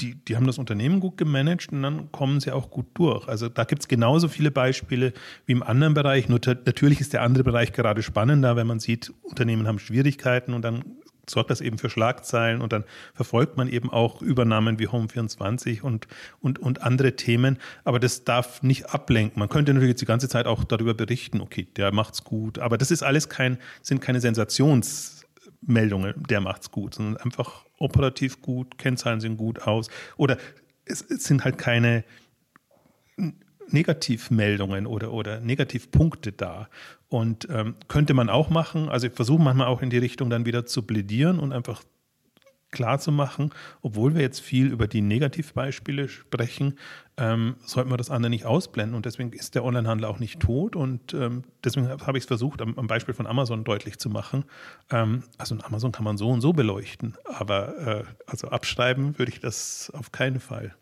die, 0.00 0.14
die 0.14 0.36
haben 0.36 0.46
das 0.46 0.58
Unternehmen 0.58 1.00
gut 1.00 1.16
gemanagt 1.16 1.72
und 1.72 1.82
dann 1.82 2.12
kommen 2.12 2.38
sie 2.38 2.52
auch 2.52 2.70
gut 2.70 2.86
durch. 2.94 3.26
Also 3.26 3.48
da 3.48 3.64
gibt 3.64 3.82
es 3.82 3.88
genauso 3.88 4.28
viele 4.28 4.52
Beispiele 4.52 5.12
wie 5.46 5.52
im 5.52 5.64
anderen 5.64 5.94
Bereich. 5.94 6.28
Nur 6.28 6.38
natürlich 6.64 7.00
ist 7.00 7.12
der 7.12 7.22
andere 7.22 7.42
Bereich 7.42 7.72
gerade 7.72 8.04
spannender, 8.04 8.54
wenn 8.54 8.68
man 8.68 8.78
sieht, 8.78 9.12
Unternehmen 9.22 9.66
haben 9.66 9.80
Schwierigkeiten 9.80 10.54
und 10.54 10.62
dann 10.62 10.84
sorgt 11.28 11.50
das 11.50 11.60
eben 11.60 11.78
für 11.78 11.90
Schlagzeilen 11.90 12.60
und 12.60 12.72
dann 12.72 12.84
verfolgt 13.14 13.56
man 13.56 13.68
eben 13.68 13.90
auch 13.90 14.22
Übernahmen 14.22 14.78
wie 14.78 14.88
Home24 14.88 15.82
und, 15.82 16.06
und, 16.40 16.58
und 16.58 16.82
andere 16.82 17.16
Themen. 17.16 17.58
Aber 17.84 17.98
das 17.98 18.24
darf 18.24 18.62
nicht 18.62 18.90
ablenken. 18.90 19.38
Man 19.40 19.48
könnte 19.48 19.72
natürlich 19.74 19.92
jetzt 19.92 20.02
die 20.02 20.06
ganze 20.06 20.28
Zeit 20.28 20.46
auch 20.46 20.64
darüber 20.64 20.94
berichten, 20.94 21.40
okay, 21.40 21.66
der 21.76 21.92
macht's 21.92 22.24
gut. 22.24 22.58
Aber 22.58 22.78
das 22.78 22.90
ist 22.90 23.02
alles 23.02 23.28
kein, 23.28 23.58
sind 23.82 24.00
keine 24.00 24.20
Sensationsmeldungen, 24.20 26.14
der 26.28 26.40
macht's 26.40 26.70
gut, 26.70 26.94
sondern 26.94 27.16
einfach 27.18 27.64
operativ 27.78 28.42
gut, 28.42 28.78
Kennzahlen 28.78 29.20
sehen 29.20 29.36
gut 29.36 29.62
aus. 29.62 29.88
Oder 30.16 30.38
es, 30.84 31.02
es 31.02 31.24
sind 31.24 31.44
halt 31.44 31.58
keine 31.58 32.04
Negativmeldungen 33.68 34.86
oder, 34.86 35.12
oder 35.12 35.40
Negativpunkte 35.40 36.32
da. 36.32 36.68
Und 37.14 37.46
ähm, 37.48 37.76
könnte 37.86 38.12
man 38.12 38.28
auch 38.28 38.50
machen. 38.50 38.88
Also 38.88 39.06
ich 39.06 39.12
versuche 39.12 39.40
manchmal 39.40 39.68
auch 39.68 39.82
in 39.82 39.88
die 39.88 39.98
Richtung 39.98 40.30
dann 40.30 40.46
wieder 40.46 40.66
zu 40.66 40.82
plädieren 40.82 41.38
und 41.38 41.52
einfach 41.52 41.84
klar 42.72 42.98
zu 42.98 43.12
machen, 43.12 43.50
obwohl 43.82 44.16
wir 44.16 44.22
jetzt 44.22 44.40
viel 44.40 44.66
über 44.66 44.88
die 44.88 45.00
Negativbeispiele 45.00 46.08
sprechen, 46.08 46.76
ähm, 47.16 47.54
sollten 47.64 47.88
wir 47.90 47.96
das 47.98 48.10
andere 48.10 48.30
nicht 48.30 48.46
ausblenden. 48.46 48.96
Und 48.96 49.06
deswegen 49.06 49.32
ist 49.32 49.54
der 49.54 49.62
Onlinehandel 49.62 50.06
auch 50.06 50.18
nicht 50.18 50.40
tot. 50.40 50.74
Und 50.74 51.14
ähm, 51.14 51.44
deswegen 51.62 51.88
habe 51.88 52.18
ich 52.18 52.24
es 52.24 52.26
versucht, 52.26 52.60
am, 52.60 52.76
am, 52.76 52.88
Beispiel 52.88 53.14
von 53.14 53.28
Amazon 53.28 53.62
deutlich 53.62 54.00
zu 54.00 54.10
machen. 54.10 54.42
Ähm, 54.90 55.22
also 55.38 55.56
Amazon 55.62 55.92
kann 55.92 56.02
man 56.02 56.18
so 56.18 56.30
und 56.30 56.40
so 56.40 56.52
beleuchten. 56.52 57.14
Aber 57.26 57.78
äh, 57.78 58.04
also 58.26 58.48
abschreiben 58.48 59.20
würde 59.20 59.30
ich 59.30 59.38
das 59.38 59.92
auf 59.94 60.10
keinen 60.10 60.40
Fall. 60.40 60.74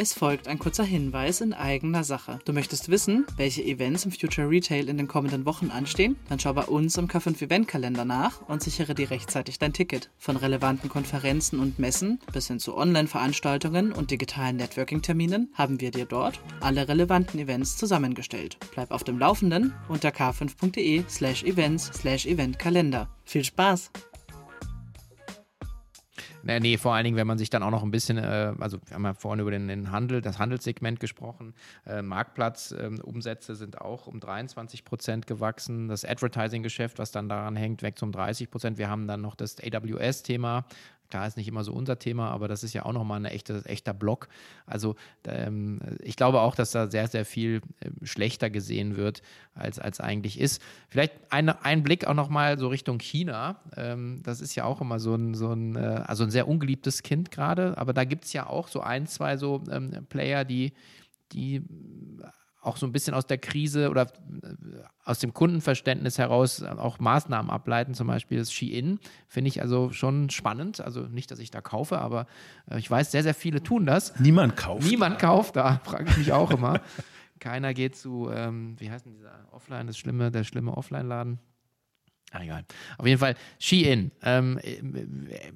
Es 0.00 0.12
folgt 0.12 0.46
ein 0.46 0.60
kurzer 0.60 0.84
Hinweis 0.84 1.40
in 1.40 1.52
eigener 1.52 2.04
Sache. 2.04 2.38
Du 2.44 2.52
möchtest 2.52 2.88
wissen, 2.88 3.26
welche 3.36 3.64
Events 3.64 4.04
im 4.04 4.12
Future 4.12 4.48
Retail 4.48 4.88
in 4.88 4.96
den 4.96 5.08
kommenden 5.08 5.44
Wochen 5.44 5.72
anstehen? 5.72 6.14
Dann 6.28 6.38
schau 6.38 6.52
bei 6.52 6.62
uns 6.62 6.96
im 6.96 7.08
K5 7.08 7.42
Eventkalender 7.42 8.04
nach 8.04 8.48
und 8.48 8.62
sichere 8.62 8.94
dir 8.94 9.10
rechtzeitig 9.10 9.58
dein 9.58 9.72
Ticket. 9.72 10.08
Von 10.16 10.36
relevanten 10.36 10.88
Konferenzen 10.88 11.58
und 11.58 11.80
Messen 11.80 12.20
bis 12.32 12.46
hin 12.46 12.60
zu 12.60 12.76
Online-Veranstaltungen 12.76 13.90
und 13.90 14.12
digitalen 14.12 14.54
Networking-Terminen 14.58 15.52
haben 15.54 15.80
wir 15.80 15.90
dir 15.90 16.06
dort 16.06 16.38
alle 16.60 16.86
relevanten 16.86 17.40
Events 17.40 17.76
zusammengestellt. 17.76 18.56
Bleib 18.70 18.92
auf 18.92 19.02
dem 19.02 19.18
Laufenden 19.18 19.74
unter 19.88 20.10
k5.de 20.10 21.02
slash 21.08 21.42
events 21.42 21.90
slash 21.92 22.24
eventkalender. 22.24 23.08
Viel 23.24 23.42
Spaß! 23.42 23.90
Nee, 26.42 26.60
nee, 26.60 26.76
vor 26.76 26.94
allen 26.94 27.04
Dingen, 27.04 27.16
wenn 27.16 27.26
man 27.26 27.38
sich 27.38 27.50
dann 27.50 27.62
auch 27.62 27.70
noch 27.70 27.82
ein 27.82 27.90
bisschen, 27.90 28.16
äh, 28.18 28.54
also 28.58 28.78
wir 28.86 28.94
haben 28.94 29.04
ja 29.04 29.14
vorhin 29.14 29.40
über 29.40 29.50
den, 29.50 29.68
den, 29.68 29.90
Handel, 29.90 30.20
das 30.20 30.38
Handelssegment 30.38 31.00
gesprochen. 31.00 31.54
Äh, 31.86 32.02
Marktplatzumsätze 32.02 33.52
äh, 33.52 33.56
sind 33.56 33.80
auch 33.80 34.06
um 34.06 34.20
23 34.20 34.84
Prozent 34.84 35.26
gewachsen. 35.26 35.88
Das 35.88 36.04
Advertising-Geschäft, 36.04 36.98
was 36.98 37.10
dann 37.10 37.28
daran 37.28 37.56
hängt, 37.56 37.82
wächst 37.82 38.02
um 38.02 38.12
30 38.12 38.50
Prozent. 38.50 38.78
Wir 38.78 38.88
haben 38.88 39.06
dann 39.06 39.20
noch 39.20 39.34
das 39.34 39.56
AWS-Thema, 39.60 40.64
Klar 41.08 41.26
ist 41.26 41.36
nicht 41.36 41.48
immer 41.48 41.64
so 41.64 41.72
unser 41.72 41.98
Thema, 41.98 42.30
aber 42.30 42.48
das 42.48 42.62
ist 42.62 42.74
ja 42.74 42.84
auch 42.84 42.92
nochmal 42.92 43.20
ein 43.20 43.24
echte, 43.24 43.64
echter 43.64 43.94
Block. 43.94 44.28
Also 44.66 44.96
ähm, 45.24 45.80
ich 46.00 46.16
glaube 46.16 46.40
auch, 46.40 46.54
dass 46.54 46.72
da 46.72 46.90
sehr, 46.90 47.08
sehr 47.08 47.24
viel 47.24 47.62
äh, 47.80 47.90
schlechter 48.04 48.50
gesehen 48.50 48.96
wird, 48.96 49.22
als, 49.54 49.78
als 49.78 50.00
eigentlich 50.00 50.38
ist. 50.38 50.60
Vielleicht 50.88 51.14
ein, 51.30 51.48
ein 51.48 51.82
Blick 51.82 52.06
auch 52.06 52.14
nochmal 52.14 52.58
so 52.58 52.68
Richtung 52.68 52.98
China. 52.98 53.60
Ähm, 53.76 54.20
das 54.22 54.40
ist 54.40 54.54
ja 54.54 54.64
auch 54.64 54.80
immer 54.80 55.00
so 55.00 55.14
ein, 55.14 55.34
so 55.34 55.52
ein, 55.52 55.76
äh, 55.76 56.02
also 56.06 56.24
ein 56.24 56.30
sehr 56.30 56.46
ungeliebtes 56.46 57.02
Kind 57.02 57.30
gerade, 57.30 57.78
aber 57.78 57.92
da 57.92 58.04
gibt 58.04 58.24
es 58.24 58.32
ja 58.34 58.46
auch 58.46 58.68
so 58.68 58.80
ein, 58.80 59.06
zwei 59.06 59.36
so 59.36 59.62
ähm, 59.70 60.06
Player, 60.08 60.44
die, 60.44 60.72
die 61.32 61.62
auch 62.68 62.76
so 62.76 62.86
ein 62.86 62.92
bisschen 62.92 63.14
aus 63.14 63.26
der 63.26 63.38
Krise 63.38 63.90
oder 63.90 64.02
äh, 64.02 64.82
aus 65.04 65.18
dem 65.18 65.34
Kundenverständnis 65.34 66.18
heraus 66.18 66.62
auch 66.62 66.98
Maßnahmen 66.98 67.50
ableiten, 67.50 67.94
zum 67.94 68.06
Beispiel 68.06 68.38
das 68.38 68.52
Shein, 68.52 69.00
finde 69.26 69.48
ich 69.48 69.62
also 69.62 69.90
schon 69.90 70.30
spannend. 70.30 70.80
Also 70.80 71.02
nicht, 71.02 71.30
dass 71.30 71.38
ich 71.38 71.50
da 71.50 71.60
kaufe, 71.60 71.98
aber 71.98 72.26
äh, 72.70 72.78
ich 72.78 72.90
weiß, 72.90 73.10
sehr, 73.10 73.22
sehr 73.22 73.34
viele 73.34 73.62
tun 73.62 73.86
das. 73.86 74.18
Niemand 74.20 74.56
kauft. 74.56 74.86
Niemand 74.86 75.18
kauft, 75.18 75.56
da 75.56 75.80
frage 75.84 76.10
ich 76.10 76.16
mich 76.18 76.32
auch 76.32 76.50
immer. 76.50 76.80
Keiner 77.40 77.72
geht 77.74 77.96
zu, 77.96 78.30
ähm, 78.32 78.76
wie 78.78 78.90
heißt 78.90 79.06
denn 79.06 79.14
dieser 79.14 79.32
Offline, 79.52 79.86
das 79.86 79.96
schlimme, 79.96 80.30
der 80.30 80.44
schlimme 80.44 80.76
Offline-Laden? 80.76 81.38
Ah, 82.30 82.42
egal. 82.42 82.64
Auf 82.98 83.06
jeden 83.06 83.18
Fall, 83.18 83.36
Shein. 83.58 84.12
Ähm, 84.22 84.60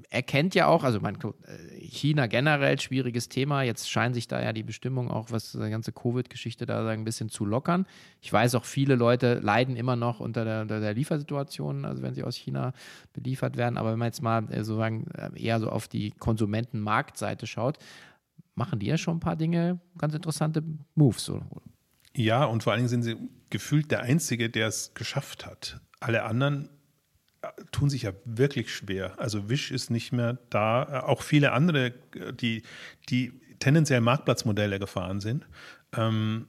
er 0.09 0.23
kennt 0.23 0.55
ja 0.55 0.69
auch, 0.69 0.85
also 0.85 1.01
mein, 1.01 1.19
China 1.79 2.27
generell, 2.29 2.81
schwieriges 2.81 3.29
Thema. 3.29 3.63
Jetzt 3.63 3.91
scheinen 3.91 4.15
sich 4.15 4.27
da 4.27 4.43
ja 4.43 4.55
die 4.55 4.63
Bestimmungen 4.63 5.11
auch, 5.11 5.31
was 5.31 5.53
die 5.53 5.59
ganze 5.59 5.93
Covid-Geschichte 5.93 6.65
da 6.65 6.83
sagen, 6.83 7.03
ein 7.03 7.05
bisschen 7.05 7.29
zu 7.29 7.45
lockern. 7.45 7.87
Ich 8.23 8.33
weiß 8.33 8.55
auch, 8.55 8.65
viele 8.65 8.95
Leute 8.95 9.35
leiden 9.41 9.77
immer 9.77 9.97
noch 9.97 10.21
unter 10.21 10.47
der, 10.47 10.63
unter 10.63 10.81
der 10.81 10.95
Liefersituation, 10.95 11.85
also 11.85 12.03
wenn 12.03 12.15
sie 12.15 12.25
aus 12.25 12.37
China 12.37 12.73
beliefert 13.13 13.59
werden. 13.59 13.77
Aber 13.77 13.93
wenn 13.93 13.99
man 13.99 14.09
jetzt 14.09 14.23
mal 14.23 14.51
äh, 14.51 14.65
sozusagen 14.65 15.09
äh, 15.11 15.31
eher 15.39 15.61
so 15.61 15.69
auf 15.69 15.89
die 15.89 16.13
Konsumentenmarktseite 16.13 17.47
schaut, 17.47 17.79
machen 18.55 18.79
die 18.79 18.87
ja 18.87 18.97
schon 18.97 19.19
ein 19.19 19.21
paar 19.21 19.37
Dinge, 19.37 19.79
ganz 19.99 20.15
interessante 20.15 20.63
Moves. 20.95 21.25
So. 21.27 21.43
Ja, 22.17 22.45
und 22.47 22.63
vor 22.63 22.73
allen 22.73 22.81
Dingen 22.81 22.89
sind 22.89 23.03
sie 23.03 23.17
gefühlt 23.51 23.91
der 23.91 24.01
Einzige, 24.01 24.49
der 24.49 24.69
es 24.69 24.95
geschafft 24.95 25.45
hat 25.45 25.83
alle 26.03 26.25
anderen 26.25 26.69
äh, 27.43 27.49
tun 27.71 27.91
sich 27.91 28.03
ja 28.03 28.13
wirklich 28.25 28.75
schwer. 28.75 29.19
Also 29.19 29.49
Wish 29.49 29.71
ist 29.71 29.91
nicht 29.91 30.13
mehr 30.13 30.39
da. 30.51 30.83
Äh, 30.83 31.07
auch 31.07 31.23
viele 31.23 31.53
andere, 31.53 31.95
äh, 32.15 32.33
die, 32.33 32.63
die 33.09 33.33
tendenziell 33.59 34.01
Marktplatzmodelle 34.01 34.79
gefahren 34.79 35.21
sind, 35.21 35.47
ähm, 35.97 36.49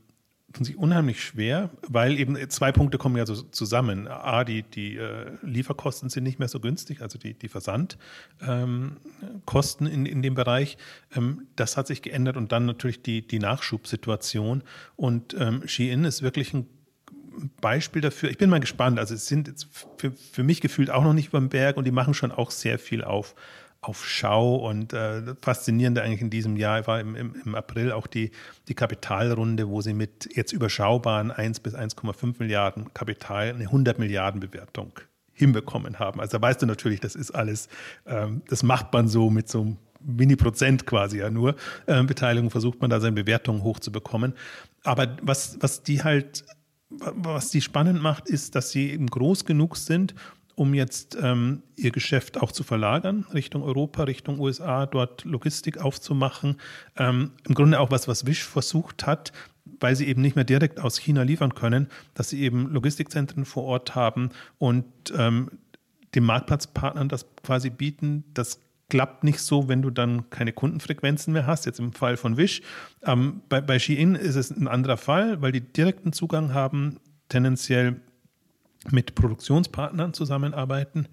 tun 0.54 0.66
sich 0.66 0.78
unheimlich 0.78 1.24
schwer, 1.24 1.72
weil 1.88 2.20
eben 2.20 2.38
zwei 2.50 2.72
Punkte 2.72 2.98
kommen 2.98 3.18
ja 3.18 3.26
so 3.26 3.36
zusammen. 3.36 4.08
A, 4.08 4.44
die, 4.44 4.64
die 4.64 4.98
äh, 4.98 5.32
Lieferkosten 5.42 6.10
sind 6.10 6.24
nicht 6.24 6.40
mehr 6.40 6.48
so 6.48 6.60
günstig, 6.60 7.02
also 7.02 7.18
die, 7.18 7.34
die 7.34 7.50
Versandkosten 7.50 9.88
ähm, 9.88 9.94
in, 9.94 10.06
in 10.06 10.22
dem 10.22 10.36
Bereich. 10.36 10.78
Ähm, 11.16 11.48
das 11.56 11.76
hat 11.76 11.88
sich 11.88 12.02
geändert 12.02 12.38
und 12.38 12.52
dann 12.52 12.66
natürlich 12.66 13.02
die, 13.02 13.28
die 13.28 13.40
Nachschubsituation. 13.40 14.64
Und 14.96 15.36
ähm, 15.40 15.68
Shein 15.68 16.06
ist 16.06 16.22
wirklich 16.22 16.54
ein 16.54 16.68
Beispiel 17.62 18.02
dafür. 18.02 18.30
Ich 18.30 18.38
bin 18.38 18.50
mal 18.50 18.60
gespannt. 18.60 19.00
Also 19.00 19.14
es 19.14 19.28
sind 19.28 19.48
jetzt 19.48 19.68
für, 19.98 20.12
für 20.12 20.44
mich 20.44 20.62
gefühlt 20.62 20.90
auch 20.90 21.04
noch 21.04 21.14
nicht 21.14 21.30
über 21.30 21.40
den 21.40 21.50
Berg 21.50 21.78
und 21.78 21.86
die 21.86 21.92
machen 21.92 22.14
schon 22.14 22.32
auch 22.32 22.52
sehr 22.52 22.80
viel 22.80 23.04
auf, 23.04 23.36
auf 23.82 24.06
Schau 24.06 24.56
und 24.56 24.94
äh, 24.94 25.36
faszinierende 25.42 26.02
eigentlich 26.02 26.22
in 26.22 26.30
diesem 26.30 26.56
Jahr 26.56 26.86
war 26.88 27.00
im, 27.00 27.16
im, 27.16 27.36
im, 27.46 27.56
April 27.56 27.92
auch 27.92 28.08
die, 28.08 28.32
die 28.68 28.74
Kapitalrunde, 28.74 29.68
wo 29.68 29.82
sie 29.82 29.94
mit 29.94 30.30
jetzt 30.36 30.54
überschaubaren 30.54 31.32
1 31.32 31.60
bis 31.60 31.76
1,5 31.76 32.36
Milliarden 32.40 32.94
Kapital 32.94 33.50
eine 33.50 33.66
100 33.66 34.00
Milliarden 34.00 34.40
Bewertung 34.40 34.94
hinbekommen 35.34 36.00
haben. 36.00 36.20
Also 36.20 36.38
da 36.38 36.42
weißt 36.42 36.62
du 36.62 36.66
natürlich, 36.66 37.00
das 37.00 37.16
ist 37.16 37.32
alles, 37.32 37.68
ähm, 38.06 38.42
das 38.48 38.64
macht 38.64 38.94
man 38.94 39.08
so 39.08 39.30
mit 39.30 39.50
so 39.50 39.62
einem 39.62 39.78
Mini-Prozent 40.06 40.86
quasi 40.86 41.20
ja 41.20 41.30
nur. 41.30 41.56
Äh, 41.86 42.04
Beteiligung 42.04 42.50
versucht 42.50 42.82
man 42.82 42.90
da 42.90 43.00
seine 43.00 43.14
Bewertungen 43.14 43.64
hochzubekommen. 43.64 44.34
Aber 44.84 45.18
was, 45.22 45.58
was 45.62 45.84
die 45.84 46.04
halt 46.04 46.46
was 47.00 47.52
die 47.52 47.62
spannend 47.62 48.02
macht, 48.02 48.30
ist, 48.30 48.56
dass 48.56 48.72
sie 48.72 48.92
eben 48.92 49.08
groß 49.08 49.46
genug 49.46 49.78
sind, 49.78 50.14
um 50.56 50.74
jetzt 50.74 51.18
ähm, 51.20 51.64
ihr 51.76 51.92
Geschäft 51.92 52.42
auch 52.42 52.52
zu 52.52 52.64
verlagern 52.64 53.26
Richtung 53.34 53.64
Europa, 53.64 54.04
Richtung 54.04 54.40
USA, 54.40 54.86
dort 54.86 55.26
Logistik 55.26 55.80
aufzumachen. 55.80 56.58
Ähm, 56.96 57.32
Im 57.48 57.56
Grunde 57.56 57.80
auch 57.80 57.92
was, 57.92 58.08
was 58.08 58.26
Wish 58.26 58.44
versucht 58.44 59.06
hat, 59.06 59.32
weil 59.80 59.96
sie 59.96 60.08
eben 60.08 60.22
nicht 60.22 60.36
mehr 60.36 60.46
direkt 60.46 60.80
aus 60.80 60.98
China 60.98 61.24
liefern 61.24 61.56
können, 61.56 61.88
dass 62.14 62.30
sie 62.30 62.42
eben 62.42 62.72
Logistikzentren 62.72 63.46
vor 63.46 63.64
Ort 63.64 63.96
haben 63.96 64.30
und 64.60 64.86
ähm, 65.18 65.50
den 66.14 66.24
Marktplatzpartnern 66.24 67.10
das 67.10 67.26
quasi 67.44 67.70
bieten. 67.70 68.24
Das 68.34 68.60
klappt 68.94 69.24
nicht 69.24 69.40
so, 69.40 69.68
wenn 69.68 69.82
du 69.82 69.90
dann 69.90 70.30
keine 70.30 70.54
Kundenfrequenzen 70.54 71.34
mehr 71.34 71.48
hast. 71.48 71.66
Jetzt 71.66 71.80
im 71.80 71.94
Fall 71.94 72.16
von 72.16 72.38
Wish. 72.38 72.62
Ähm, 73.04 73.42
bei, 73.50 73.60
bei 73.60 73.80
Shein 73.80 74.14
ist 74.14 74.36
es 74.36 74.52
ein 74.52 74.68
anderer 74.68 74.98
Fall, 74.98 75.42
weil 75.42 75.52
die 75.52 75.62
direkten 75.62 76.14
Zugang 76.14 76.54
haben, 76.54 77.00
tendenziell 77.28 78.00
mit 78.92 79.16
Produktionspartnern 79.16 80.14
zusammenarbeiten 80.14 81.08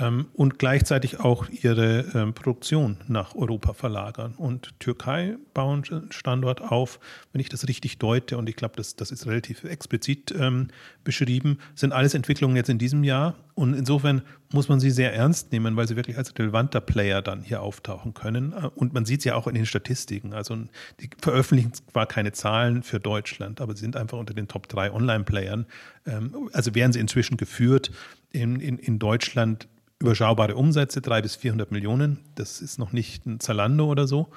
ähm, 0.00 0.28
und 0.32 0.58
gleichzeitig 0.58 1.20
auch 1.20 1.50
ihre 1.50 2.06
ähm, 2.14 2.32
Produktion 2.32 2.96
nach 3.08 3.34
Europa 3.34 3.74
verlagern. 3.74 4.34
Und 4.34 4.80
Türkei 4.80 5.36
bauen 5.52 5.84
Standort 6.08 6.62
auf, 6.62 6.98
wenn 7.32 7.42
ich 7.42 7.50
das 7.50 7.68
richtig 7.68 7.98
deute, 7.98 8.38
und 8.38 8.48
ich 8.48 8.56
glaube, 8.56 8.76
das, 8.76 8.96
das 8.96 9.10
ist 9.10 9.26
relativ 9.26 9.64
explizit 9.64 10.34
ähm, 10.38 10.68
beschrieben, 11.04 11.58
sind 11.74 11.92
alles 11.92 12.14
Entwicklungen 12.14 12.56
jetzt 12.56 12.70
in 12.70 12.78
diesem 12.78 13.04
Jahr. 13.04 13.34
Und 13.58 13.74
insofern 13.74 14.22
muss 14.52 14.68
man 14.68 14.78
sie 14.78 14.92
sehr 14.92 15.12
ernst 15.12 15.50
nehmen, 15.50 15.74
weil 15.74 15.88
sie 15.88 15.96
wirklich 15.96 16.16
als 16.16 16.32
relevanter 16.38 16.80
Player 16.80 17.22
dann 17.22 17.42
hier 17.42 17.60
auftauchen 17.60 18.14
können. 18.14 18.52
Und 18.52 18.94
man 18.94 19.04
sieht 19.04 19.18
es 19.18 19.24
ja 19.24 19.34
auch 19.34 19.48
in 19.48 19.56
den 19.56 19.66
Statistiken. 19.66 20.32
Also 20.32 20.56
die 21.00 21.10
veröffentlichen 21.20 21.72
zwar 21.72 22.06
keine 22.06 22.30
Zahlen 22.30 22.84
für 22.84 23.00
Deutschland, 23.00 23.60
aber 23.60 23.74
sie 23.74 23.80
sind 23.80 23.96
einfach 23.96 24.16
unter 24.16 24.32
den 24.32 24.46
Top 24.46 24.68
3 24.68 24.92
Online-Playern. 24.92 25.66
Ähm, 26.06 26.48
also 26.52 26.72
werden 26.76 26.92
sie 26.92 27.00
inzwischen 27.00 27.36
geführt 27.36 27.90
in, 28.30 28.60
in, 28.60 28.78
in 28.78 29.00
Deutschland 29.00 29.66
überschaubare 29.98 30.54
Umsätze, 30.54 31.00
300 31.00 31.22
bis 31.24 31.34
400 31.34 31.72
Millionen. 31.72 32.20
Das 32.36 32.60
ist 32.60 32.78
noch 32.78 32.92
nicht 32.92 33.26
ein 33.26 33.40
Zalando 33.40 33.86
oder 33.86 34.06
so. 34.06 34.28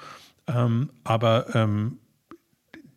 Ähm, 0.48 0.90
aber 1.04 1.54
ähm, 1.54 1.98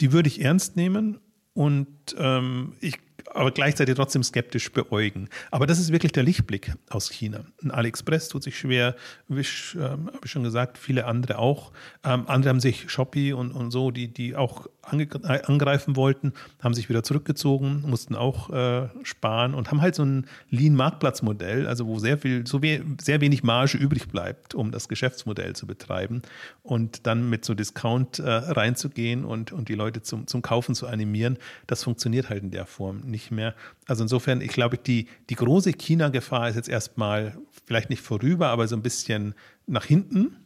die 0.01 0.11
würde 0.11 0.27
ich 0.27 0.41
ernst 0.41 0.75
nehmen 0.75 1.19
und 1.53 1.87
ähm, 2.17 2.73
ich 2.79 3.04
aber 3.35 3.51
gleichzeitig 3.51 3.95
trotzdem 3.95 4.23
skeptisch 4.23 4.71
beäugen. 4.71 5.29
Aber 5.51 5.67
das 5.67 5.77
ist 5.77 5.91
wirklich 5.91 6.13
der 6.13 6.23
Lichtblick 6.23 6.73
aus 6.89 7.11
China. 7.11 7.45
AliExpress 7.67 8.29
tut 8.29 8.43
sich 8.43 8.57
schwer, 8.57 8.95
Wish, 9.27 9.75
ähm, 9.75 10.07
habe 10.07 10.21
ich 10.23 10.31
schon 10.31 10.43
gesagt, 10.43 10.77
viele 10.77 11.05
andere 11.05 11.37
auch. 11.37 11.71
Ähm, 12.03 12.23
andere 12.27 12.49
haben 12.49 12.59
sich 12.59 12.89
Shopee 12.89 13.33
und, 13.33 13.51
und 13.51 13.71
so, 13.71 13.91
die, 13.91 14.07
die 14.07 14.35
auch 14.35 14.67
angreifen 14.85 15.95
wollten, 15.95 16.33
haben 16.61 16.73
sich 16.73 16.89
wieder 16.89 17.03
zurückgezogen, 17.03 17.83
mussten 17.87 18.15
auch 18.15 18.51
äh, 18.51 18.87
sparen 19.03 19.53
und 19.53 19.71
haben 19.71 19.81
halt 19.81 19.95
so 19.95 20.03
ein 20.03 20.27
Lean-Marktplatzmodell, 20.49 21.67
also 21.67 21.87
wo 21.87 21.99
sehr 21.99 22.17
viel, 22.17 22.45
so 22.45 22.61
we 22.61 22.83
sehr 23.01 23.19
wenig 23.21 23.43
Marge 23.43 23.77
übrig 23.77 24.07
bleibt, 24.07 24.53
um 24.53 24.71
das 24.71 24.87
Geschäftsmodell 24.87 25.55
zu 25.55 25.65
betreiben 25.65 26.21
und 26.61 27.07
dann 27.07 27.29
mit 27.29 27.45
so 27.45 27.53
Discount 27.53 28.19
äh, 28.19 28.29
reinzugehen 28.29 29.25
und, 29.25 29.51
und 29.51 29.69
die 29.69 29.75
Leute 29.75 30.01
zum, 30.03 30.27
zum 30.27 30.41
Kaufen 30.41 30.75
zu 30.75 30.87
animieren, 30.87 31.37
das 31.67 31.83
funktioniert 31.83 32.29
halt 32.29 32.43
in 32.43 32.51
der 32.51 32.65
Form 32.65 33.01
nicht 33.05 33.24
mehr. 33.31 33.55
Also 33.87 34.03
insofern, 34.03 34.41
ich 34.41 34.51
glaube, 34.51 34.77
die, 34.77 35.07
die 35.29 35.35
große 35.35 35.73
China-Gefahr 35.73 36.49
ist 36.49 36.55
jetzt 36.55 36.69
erstmal 36.69 37.37
vielleicht 37.65 37.89
nicht 37.89 38.01
vorüber, 38.01 38.49
aber 38.49 38.67
so 38.67 38.75
ein 38.75 38.81
bisschen 38.81 39.35
nach 39.67 39.85
hinten 39.85 40.37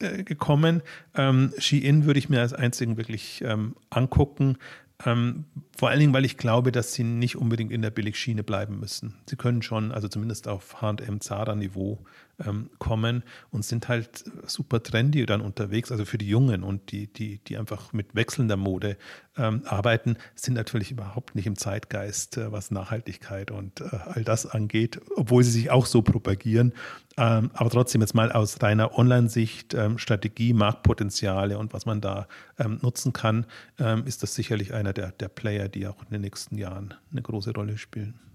äh, 0.00 0.22
gekommen. 0.22 0.82
Ähm, 1.14 1.52
Shein 1.58 2.04
würde 2.04 2.18
ich 2.18 2.28
mir 2.28 2.40
als 2.40 2.52
einzigen 2.52 2.96
wirklich 2.96 3.42
ähm, 3.44 3.74
angucken. 3.90 4.58
Ähm, 5.04 5.44
vor 5.76 5.90
allen 5.90 6.00
Dingen, 6.00 6.12
weil 6.12 6.24
ich 6.24 6.36
glaube, 6.36 6.72
dass 6.72 6.92
sie 6.92 7.04
nicht 7.04 7.36
unbedingt 7.36 7.70
in 7.70 7.82
der 7.82 7.90
Billigschiene 7.90 8.42
bleiben 8.42 8.80
müssen. 8.80 9.14
Sie 9.26 9.36
können 9.36 9.62
schon, 9.62 9.92
also 9.92 10.08
zumindest 10.08 10.48
auf 10.48 10.82
H&M 10.82 11.20
Zara 11.20 11.54
Niveau 11.54 12.04
ähm, 12.44 12.70
kommen 12.78 13.22
und 13.50 13.64
sind 13.64 13.88
halt 13.88 14.24
super 14.46 14.82
trendy 14.82 15.26
dann 15.26 15.40
unterwegs. 15.40 15.90
Also 15.90 16.04
für 16.04 16.18
die 16.18 16.28
Jungen 16.28 16.62
und 16.62 16.92
die, 16.92 17.12
die, 17.12 17.38
die 17.38 17.56
einfach 17.56 17.92
mit 17.92 18.14
wechselnder 18.14 18.56
Mode 18.56 18.96
ähm, 19.36 19.62
arbeiten, 19.66 20.16
sind 20.34 20.54
natürlich 20.54 20.90
überhaupt 20.90 21.34
nicht 21.34 21.46
im 21.46 21.56
Zeitgeist, 21.56 22.36
äh, 22.36 22.52
was 22.52 22.70
Nachhaltigkeit 22.70 23.50
und 23.50 23.80
äh, 23.80 23.88
all 24.06 24.24
das 24.24 24.46
angeht, 24.46 25.00
obwohl 25.16 25.44
sie 25.44 25.50
sich 25.50 25.70
auch 25.70 25.86
so 25.86 26.02
propagieren. 26.02 26.72
Ähm, 27.16 27.50
aber 27.54 27.70
trotzdem 27.70 28.00
jetzt 28.00 28.14
mal 28.14 28.30
aus 28.30 28.62
reiner 28.62 28.96
Online-Sicht, 28.96 29.74
ähm, 29.74 29.98
Strategie, 29.98 30.52
Marktpotenziale 30.52 31.58
und 31.58 31.72
was 31.72 31.86
man 31.86 32.00
da 32.00 32.28
ähm, 32.58 32.78
nutzen 32.82 33.12
kann, 33.12 33.46
ähm, 33.78 34.04
ist 34.06 34.22
das 34.22 34.34
sicherlich 34.34 34.72
einer 34.72 34.92
der, 34.92 35.12
der 35.12 35.28
Player, 35.28 35.68
die 35.68 35.86
auch 35.86 36.02
in 36.02 36.10
den 36.10 36.20
nächsten 36.20 36.56
Jahren 36.56 36.94
eine 37.10 37.22
große 37.22 37.52
Rolle 37.52 37.78
spielen. 37.78 38.27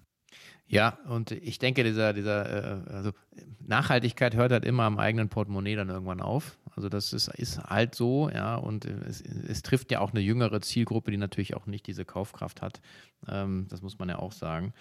Ja, 0.68 0.98
und 1.08 1.32
ich 1.32 1.60
denke, 1.60 1.84
dieser, 1.84 2.14
dieser, 2.14 2.86
äh, 2.88 2.92
also 2.92 3.12
Nachhaltigkeit 3.60 4.36
hört 4.36 4.52
halt 4.52 4.66
immer 4.66 4.84
am 4.84 4.98
eigenen 4.98 5.30
Portemonnaie 5.30 5.76
dann 5.76 5.90
irgendwann 5.90 6.22
auf. 6.22 6.58
Also 6.76 6.90
das 6.90 7.14
ist, 7.14 7.28
ist 7.28 7.60
halt 7.64 7.94
so, 7.96 8.30
ja, 8.30 8.56
und 8.56 8.86
es, 8.86 9.22
es 9.22 9.62
trifft 9.62 9.92
ja 9.92 10.00
auch 10.00 10.12
eine 10.12 10.22
jüngere 10.22 10.62
Zielgruppe, 10.62 11.12
die 11.12 11.18
natürlich 11.18 11.56
auch 11.56 11.68
nicht 11.68 11.86
diese 11.86 12.06
Kaufkraft 12.06 12.62
hat. 12.62 12.82
Ähm, 13.28 13.68
das 13.70 13.82
muss 13.82 14.00
man 14.00 14.10
ja 14.10 14.18
auch 14.18 14.32
sagen. 14.32 14.74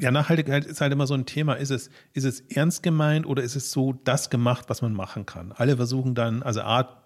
Ja, 0.00 0.10
Nachhaltigkeit 0.10 0.64
ist 0.64 0.80
halt 0.80 0.92
immer 0.92 1.06
so 1.06 1.14
ein 1.14 1.26
Thema. 1.26 1.54
Ist 1.54 1.70
es, 1.70 1.90
ist 2.12 2.24
es 2.24 2.40
ernst 2.40 2.82
gemeint 2.82 3.26
oder 3.26 3.42
ist 3.42 3.54
es 3.54 3.70
so 3.70 3.92
das 3.92 4.30
gemacht, 4.30 4.64
was 4.68 4.82
man 4.82 4.94
machen 4.94 5.26
kann? 5.26 5.52
Alle 5.52 5.76
versuchen 5.76 6.14
dann, 6.14 6.42
also 6.42 6.62
A, 6.62 7.02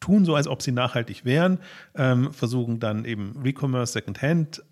tun 0.00 0.24
so, 0.24 0.34
als 0.34 0.48
ob 0.48 0.62
sie 0.62 0.72
nachhaltig 0.72 1.24
wären, 1.24 1.60
ähm, 1.94 2.32
versuchen 2.32 2.80
dann 2.80 3.04
eben 3.04 3.40
Recommerce, 3.42 3.92
Secondhand 3.92 4.62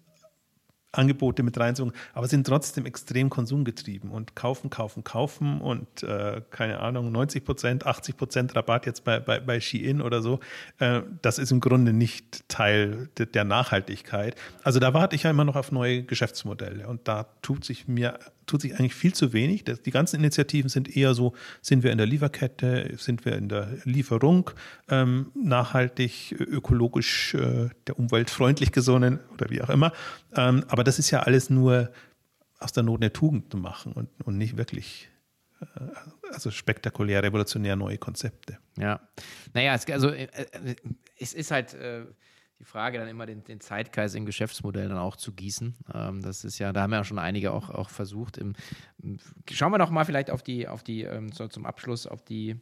Angebote 0.98 1.42
mit 1.42 1.58
reinzubringen, 1.58 1.98
aber 2.12 2.28
sind 2.28 2.46
trotzdem 2.46 2.86
extrem 2.86 3.30
konsumgetrieben 3.30 4.10
und 4.10 4.36
kaufen, 4.36 4.70
kaufen, 4.70 5.04
kaufen 5.04 5.60
und 5.60 6.02
äh, 6.02 6.42
keine 6.50 6.80
Ahnung, 6.80 7.12
90 7.12 7.44
Prozent, 7.44 7.86
80 7.86 8.16
Prozent 8.16 8.56
Rabatt 8.56 8.86
jetzt 8.86 9.04
bei, 9.04 9.20
bei, 9.20 9.40
bei 9.40 9.60
Shein 9.60 10.00
oder 10.00 10.22
so. 10.22 10.40
Äh, 10.78 11.02
das 11.22 11.38
ist 11.38 11.52
im 11.52 11.60
Grunde 11.60 11.92
nicht 11.92 12.48
Teil 12.48 13.08
de, 13.18 13.26
der 13.26 13.44
Nachhaltigkeit. 13.44 14.36
Also 14.62 14.80
da 14.80 14.94
warte 14.94 15.16
ich 15.16 15.24
ja 15.24 15.30
immer 15.30 15.44
noch 15.44 15.56
auf 15.56 15.72
neue 15.72 16.02
Geschäftsmodelle 16.02 16.86
und 16.86 17.06
da 17.08 17.26
tut 17.42 17.64
sich 17.64 17.88
mir 17.88 18.18
tut 18.46 18.62
sich 18.62 18.74
eigentlich 18.78 18.94
viel 18.94 19.14
zu 19.14 19.32
wenig. 19.32 19.64
Die 19.64 19.90
ganzen 19.90 20.16
Initiativen 20.16 20.68
sind 20.68 20.96
eher 20.96 21.14
so, 21.14 21.34
sind 21.62 21.82
wir 21.82 21.92
in 21.92 21.98
der 21.98 22.06
Lieferkette, 22.06 22.94
sind 22.96 23.24
wir 23.24 23.36
in 23.36 23.48
der 23.48 23.76
Lieferung 23.84 24.50
ähm, 24.88 25.30
nachhaltig, 25.34 26.34
ökologisch, 26.38 27.34
äh, 27.34 27.70
der 27.86 27.98
Umwelt 27.98 28.30
freundlich 28.30 28.72
gesonnen 28.72 29.20
oder 29.32 29.50
wie 29.50 29.62
auch 29.62 29.70
immer. 29.70 29.92
Ähm, 30.34 30.64
aber 30.68 30.84
das 30.84 30.98
ist 30.98 31.10
ja 31.10 31.20
alles 31.20 31.50
nur 31.50 31.90
aus 32.58 32.72
der 32.72 32.82
Not 32.82 33.00
eine 33.00 33.12
Tugend 33.12 33.50
zu 33.50 33.58
machen 33.58 33.92
und, 33.92 34.08
und 34.24 34.38
nicht 34.38 34.56
wirklich 34.56 35.08
äh, 35.60 35.66
also 36.32 36.50
spektakulär, 36.50 37.22
revolutionär 37.22 37.76
neue 37.76 37.98
Konzepte. 37.98 38.58
Ja, 38.78 39.00
naja, 39.52 39.74
es, 39.74 39.86
also 39.86 40.08
äh, 40.08 40.24
äh, 40.24 40.74
es 41.18 41.32
ist 41.32 41.50
halt 41.50 41.76
die 42.64 42.70
Frage, 42.70 42.98
dann 42.98 43.08
immer 43.08 43.26
den, 43.26 43.44
den 43.44 43.60
Zeitgeist 43.60 44.14
in 44.14 44.24
Geschäftsmodellen 44.24 44.90
dann 44.90 44.98
auch 44.98 45.16
zu 45.16 45.32
gießen. 45.32 45.74
Ähm, 45.92 46.22
das 46.22 46.44
ist 46.44 46.58
ja, 46.58 46.72
da 46.72 46.82
haben 46.82 46.92
ja 46.92 47.04
schon 47.04 47.18
einige 47.18 47.52
auch, 47.52 47.70
auch 47.70 47.90
versucht. 47.90 48.38
Im, 48.38 48.54
schauen 49.50 49.72
wir 49.72 49.78
doch 49.78 49.90
mal 49.90 50.04
vielleicht 50.04 50.30
auf 50.30 50.42
die, 50.42 50.66
auf 50.66 50.82
die, 50.82 51.02
ähm, 51.02 51.30
so 51.30 51.46
zum 51.48 51.66
Abschluss 51.66 52.06
auf 52.06 52.22
die 52.22 52.56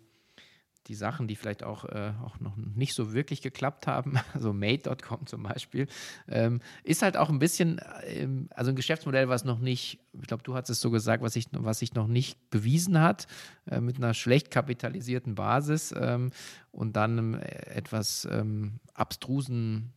die 0.88 0.94
Sachen, 0.94 1.28
die 1.28 1.36
vielleicht 1.36 1.62
auch, 1.62 1.84
äh, 1.84 2.12
auch 2.24 2.40
noch 2.40 2.56
nicht 2.56 2.94
so 2.94 3.12
wirklich 3.12 3.42
geklappt 3.42 3.86
haben, 3.86 4.18
also 4.34 4.52
Made.com 4.52 5.26
zum 5.26 5.44
Beispiel, 5.44 5.86
ähm, 6.28 6.60
ist 6.82 7.02
halt 7.02 7.16
auch 7.16 7.28
ein 7.28 7.38
bisschen, 7.38 7.80
ähm, 8.04 8.48
also 8.50 8.70
ein 8.70 8.76
Geschäftsmodell, 8.76 9.28
was 9.28 9.44
noch 9.44 9.58
nicht, 9.58 10.00
ich 10.12 10.26
glaube, 10.26 10.42
du 10.42 10.54
hast 10.54 10.70
es 10.70 10.80
so 10.80 10.90
gesagt, 10.90 11.22
was 11.22 11.34
sich 11.34 11.46
was 11.52 11.78
sich 11.78 11.94
noch 11.94 12.06
nicht 12.06 12.50
bewiesen 12.50 13.00
hat, 13.00 13.26
äh, 13.70 13.80
mit 13.80 13.96
einer 13.96 14.14
schlecht 14.14 14.50
kapitalisierten 14.50 15.34
Basis 15.34 15.94
ähm, 15.96 16.30
und 16.70 16.96
dann 16.96 17.18
einem 17.18 17.34
etwas 17.34 18.26
ähm, 18.30 18.80
abstrusen 18.94 19.92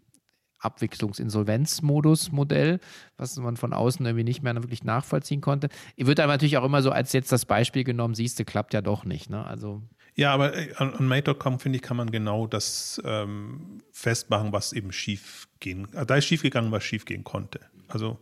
Abwicklungsinsolvenzmodus-Modell, 0.66 2.80
was 3.18 3.38
man 3.38 3.56
von 3.56 3.72
außen 3.74 4.04
irgendwie 4.06 4.24
nicht 4.24 4.42
mehr 4.42 4.56
wirklich 4.56 4.84
nachvollziehen 4.84 5.42
konnte. 5.42 5.70
Wird 5.96 6.20
aber 6.20 6.34
natürlich 6.34 6.58
auch 6.58 6.66
immer 6.66 6.82
so 6.82 6.90
als 6.92 7.14
jetzt 7.14 7.32
das 7.32 7.46
Beispiel 7.46 7.84
genommen, 7.84 8.16
siehst 8.16 8.40
du, 8.40 8.46
klappt 8.46 8.74
ja 8.74 8.82
doch 8.82 9.06
nicht. 9.06 9.30
Ne? 9.30 9.46
Also 9.46 9.84
ja, 10.16 10.34
aber 10.34 10.56
äh, 10.56 10.74
an, 10.78 10.94
an 10.94 11.08
Mate.com, 11.08 11.60
finde 11.60 11.78
ich, 11.78 11.82
kann 11.82 11.98
man 11.98 12.10
genau 12.10 12.48
das 12.48 13.02
ähm, 13.06 13.82
festmachen, 13.92 14.54
was 14.54 14.74
eben 14.74 14.92
schief 14.92 15.48
gehen. 15.60 15.88
Also 15.94 16.06
da 16.06 16.16
ist 16.16 16.26
schief 16.26 16.42
gegangen, 16.42 16.72
was 16.72 16.84
schief 16.84 17.06
gehen 17.06 17.24
konnte. 17.24 17.60
Also 17.88 18.18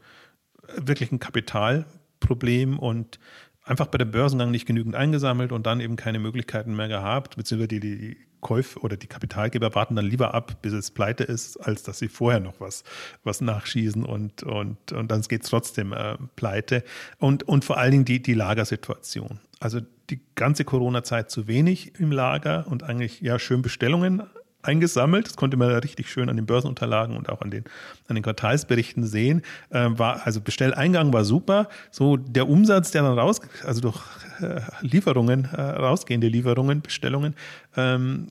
äh, 0.68 0.88
wirklich 0.88 1.12
ein 1.12 1.20
Kapitalproblem 1.20 2.80
und 2.80 3.20
einfach 3.64 3.88
bei 3.88 3.98
der 3.98 4.06
Börsengang 4.06 4.52
nicht 4.52 4.66
genügend 4.66 4.96
eingesammelt 4.96 5.52
und 5.52 5.66
dann 5.66 5.80
eben 5.80 5.96
keine 5.96 6.20
Möglichkeiten 6.20 6.76
mehr 6.76 6.88
gehabt, 6.88 7.38
beziehungsweise 7.38 7.68
die, 7.68 7.80
die 7.80 8.18
Käufe 8.42 8.80
oder 8.80 8.98
die 8.98 9.08
Kapitalgeber 9.08 9.74
warten 9.74 9.96
dann 9.96 10.06
lieber 10.06 10.34
ab, 10.34 10.62
bis 10.62 10.74
es 10.74 10.92
pleite 10.92 11.24
ist, 11.24 11.58
als 11.58 11.84
dass 11.84 12.00
sie 12.00 12.10
vorher 12.10 12.42
noch 12.42 12.60
was, 12.60 12.84
was 13.24 13.40
nachschießen 13.40 14.04
und, 14.04 14.44
und, 14.44 14.92
und 14.92 15.12
dann 15.12 15.22
geht 15.22 15.44
es 15.44 15.50
trotzdem 15.50 15.94
äh, 15.94 16.18
pleite. 16.36 16.84
Und, 17.20 17.44
und 17.44 17.64
vor 17.64 17.78
allen 17.78 17.92
Dingen 17.92 18.06
die, 18.06 18.22
die 18.22 18.34
Lagersituation. 18.34 19.40
Also 19.60 19.80
die 20.10 20.20
ganze 20.36 20.66
Corona-Zeit 20.66 21.32
zu 21.32 21.48
wenig 21.48 22.00
im 22.00 22.12
Lager 22.12 22.66
und 22.68 22.84
eigentlich 22.84 23.22
ja 23.22 23.40
schön 23.40 23.62
Bestellungen 23.62 24.24
eingesammelt. 24.64 25.28
Das 25.28 25.36
konnte 25.36 25.58
man 25.58 25.70
richtig 25.70 26.10
schön 26.10 26.30
an 26.30 26.36
den 26.38 26.46
Börsenunterlagen 26.46 27.16
und 27.18 27.30
auch 27.30 27.42
an 27.42 27.52
den, 27.52 27.66
an 28.08 28.16
den 28.16 28.24
Quartalsberichten 28.24 29.06
sehen. 29.06 29.42
Äh, 29.70 29.90
war, 29.92 30.26
also 30.26 30.42
Bestelleingang 30.42 31.14
war 31.14 31.26
super. 31.26 31.68
So 31.92 32.18
der 32.18 32.48
Umsatz, 32.48 32.92
der 32.92 33.04
dann 33.04 33.20
raus, 33.20 33.42
also 33.66 33.82
durch 33.82 34.02
äh, 34.42 34.62
Lieferungen, 34.82 35.46
äh, 35.46 35.62
rausgehende 35.62 36.28
Lieferungen, 36.28 36.82
Bestellungen 36.82 37.36
ähm, 37.76 38.28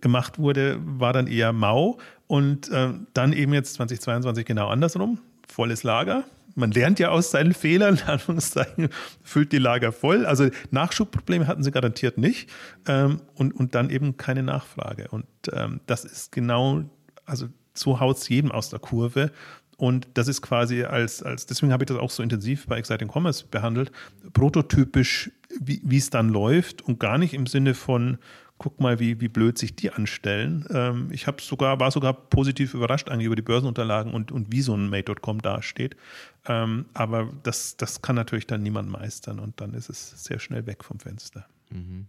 gemacht 0.00 0.38
wurde, 0.38 0.78
war 0.82 1.12
dann 1.12 1.26
eher 1.26 1.52
mau. 1.52 1.98
Und 2.26 2.70
äh, 2.70 2.94
dann 3.12 3.32
eben 3.32 3.52
jetzt 3.52 3.74
2022 3.74 4.46
genau 4.46 4.68
andersrum. 4.68 5.18
Volles 5.48 5.82
Lager, 5.82 6.24
man 6.54 6.70
lernt 6.70 6.98
ja 6.98 7.10
aus 7.10 7.30
seinen 7.30 7.54
Fehlern, 7.54 7.98
Anführungszeichen, 8.06 8.88
füllt 9.22 9.52
die 9.52 9.58
Lager 9.58 9.92
voll. 9.92 10.26
Also 10.26 10.48
Nachschubprobleme 10.70 11.46
hatten 11.46 11.62
sie 11.62 11.70
garantiert 11.70 12.18
nicht. 12.18 12.48
Ähm, 12.86 13.20
und, 13.34 13.52
und 13.52 13.74
dann 13.74 13.90
eben 13.90 14.16
keine 14.16 14.42
Nachfrage. 14.42 15.08
Und 15.08 15.26
ähm, 15.52 15.80
das 15.86 16.04
ist 16.04 16.32
genau, 16.32 16.84
also 17.26 17.48
so 17.74 18.00
haut 18.00 18.18
es 18.18 18.28
jedem 18.28 18.52
aus 18.52 18.70
der 18.70 18.78
Kurve. 18.78 19.32
Und 19.76 20.06
das 20.14 20.28
ist 20.28 20.40
quasi 20.42 20.84
als, 20.84 21.22
als 21.22 21.46
deswegen 21.46 21.72
habe 21.72 21.82
ich 21.82 21.88
das 21.88 21.98
auch 21.98 22.10
so 22.10 22.22
intensiv 22.22 22.66
bei 22.66 22.78
Exciting 22.78 23.10
Commerce 23.12 23.44
behandelt, 23.50 23.90
prototypisch, 24.32 25.32
wie 25.60 25.96
es 25.96 26.10
dann 26.10 26.28
läuft 26.28 26.82
und 26.82 27.00
gar 27.00 27.18
nicht 27.18 27.34
im 27.34 27.46
Sinne 27.46 27.74
von, 27.74 28.18
guck 28.58 28.80
mal, 28.80 29.00
wie, 29.00 29.20
wie 29.20 29.28
blöd 29.28 29.58
sich 29.58 29.74
die 29.74 29.90
anstellen. 29.90 30.66
Ähm, 30.70 31.08
ich 31.10 31.26
habe 31.26 31.42
sogar, 31.42 31.80
war 31.80 31.90
sogar 31.90 32.12
positiv 32.12 32.74
überrascht 32.74 33.08
eigentlich 33.08 33.26
über 33.26 33.36
die 33.36 33.42
Börsenunterlagen 33.42 34.14
und, 34.14 34.32
und 34.32 34.52
wie 34.52 34.62
so 34.62 34.74
ein 34.76 34.88
Mate.com 34.88 35.42
dasteht. 35.42 35.96
Ähm, 36.46 36.86
aber 36.94 37.28
das, 37.42 37.76
das 37.76 38.02
kann 38.02 38.16
natürlich 38.16 38.46
dann 38.46 38.62
niemand 38.62 38.90
meistern 38.90 39.40
und 39.40 39.60
dann 39.60 39.74
ist 39.74 39.90
es 39.90 40.24
sehr 40.24 40.38
schnell 40.38 40.66
weg 40.66 40.84
vom 40.84 41.00
Fenster. 41.00 41.46
Mhm. 41.70 42.06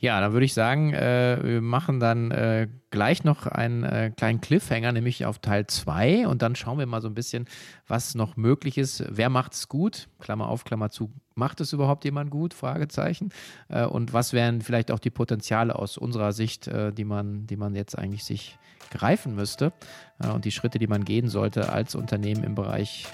Ja, 0.00 0.20
dann 0.20 0.32
würde 0.32 0.46
ich 0.46 0.54
sagen, 0.54 0.94
äh, 0.94 1.40
wir 1.42 1.60
machen 1.60 1.98
dann 1.98 2.30
äh, 2.30 2.68
gleich 2.90 3.24
noch 3.24 3.48
einen 3.48 3.82
äh, 3.82 4.12
kleinen 4.16 4.40
Cliffhanger, 4.40 4.92
nämlich 4.92 5.26
auf 5.26 5.40
Teil 5.40 5.66
2 5.66 6.28
und 6.28 6.40
dann 6.40 6.54
schauen 6.54 6.78
wir 6.78 6.86
mal 6.86 7.02
so 7.02 7.08
ein 7.08 7.14
bisschen, 7.14 7.46
was 7.88 8.14
noch 8.14 8.36
möglich 8.36 8.78
ist. 8.78 9.04
Wer 9.10 9.28
macht 9.28 9.54
es 9.54 9.68
gut? 9.68 10.08
Klammer 10.20 10.48
auf, 10.48 10.62
Klammer 10.62 10.90
zu. 10.90 11.12
Macht 11.34 11.60
es 11.60 11.72
überhaupt 11.72 12.04
jemand 12.04 12.30
gut? 12.30 12.54
Fragezeichen. 12.54 13.30
Äh, 13.68 13.86
und 13.86 14.12
was 14.12 14.32
wären 14.32 14.60
vielleicht 14.62 14.92
auch 14.92 15.00
die 15.00 15.10
Potenziale 15.10 15.74
aus 15.74 15.98
unserer 15.98 16.32
Sicht, 16.32 16.68
äh, 16.68 16.92
die, 16.92 17.04
man, 17.04 17.48
die 17.48 17.56
man 17.56 17.74
jetzt 17.74 17.98
eigentlich 17.98 18.22
sich 18.22 18.56
greifen 18.92 19.34
müsste 19.34 19.72
äh, 20.20 20.28
und 20.28 20.44
die 20.44 20.52
Schritte, 20.52 20.78
die 20.78 20.86
man 20.86 21.04
gehen 21.04 21.28
sollte 21.28 21.72
als 21.72 21.96
Unternehmen 21.96 22.44
im 22.44 22.54
Bereich 22.54 23.08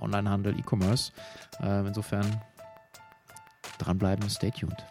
Onlinehandel, 0.00 0.58
E-Commerce. 0.58 1.12
insofern 1.60 2.42
dranbleiben, 3.78 4.28
stay 4.28 4.50
tuned. 4.50 4.84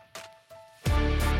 Thank 0.85 1.23
you. 1.23 1.32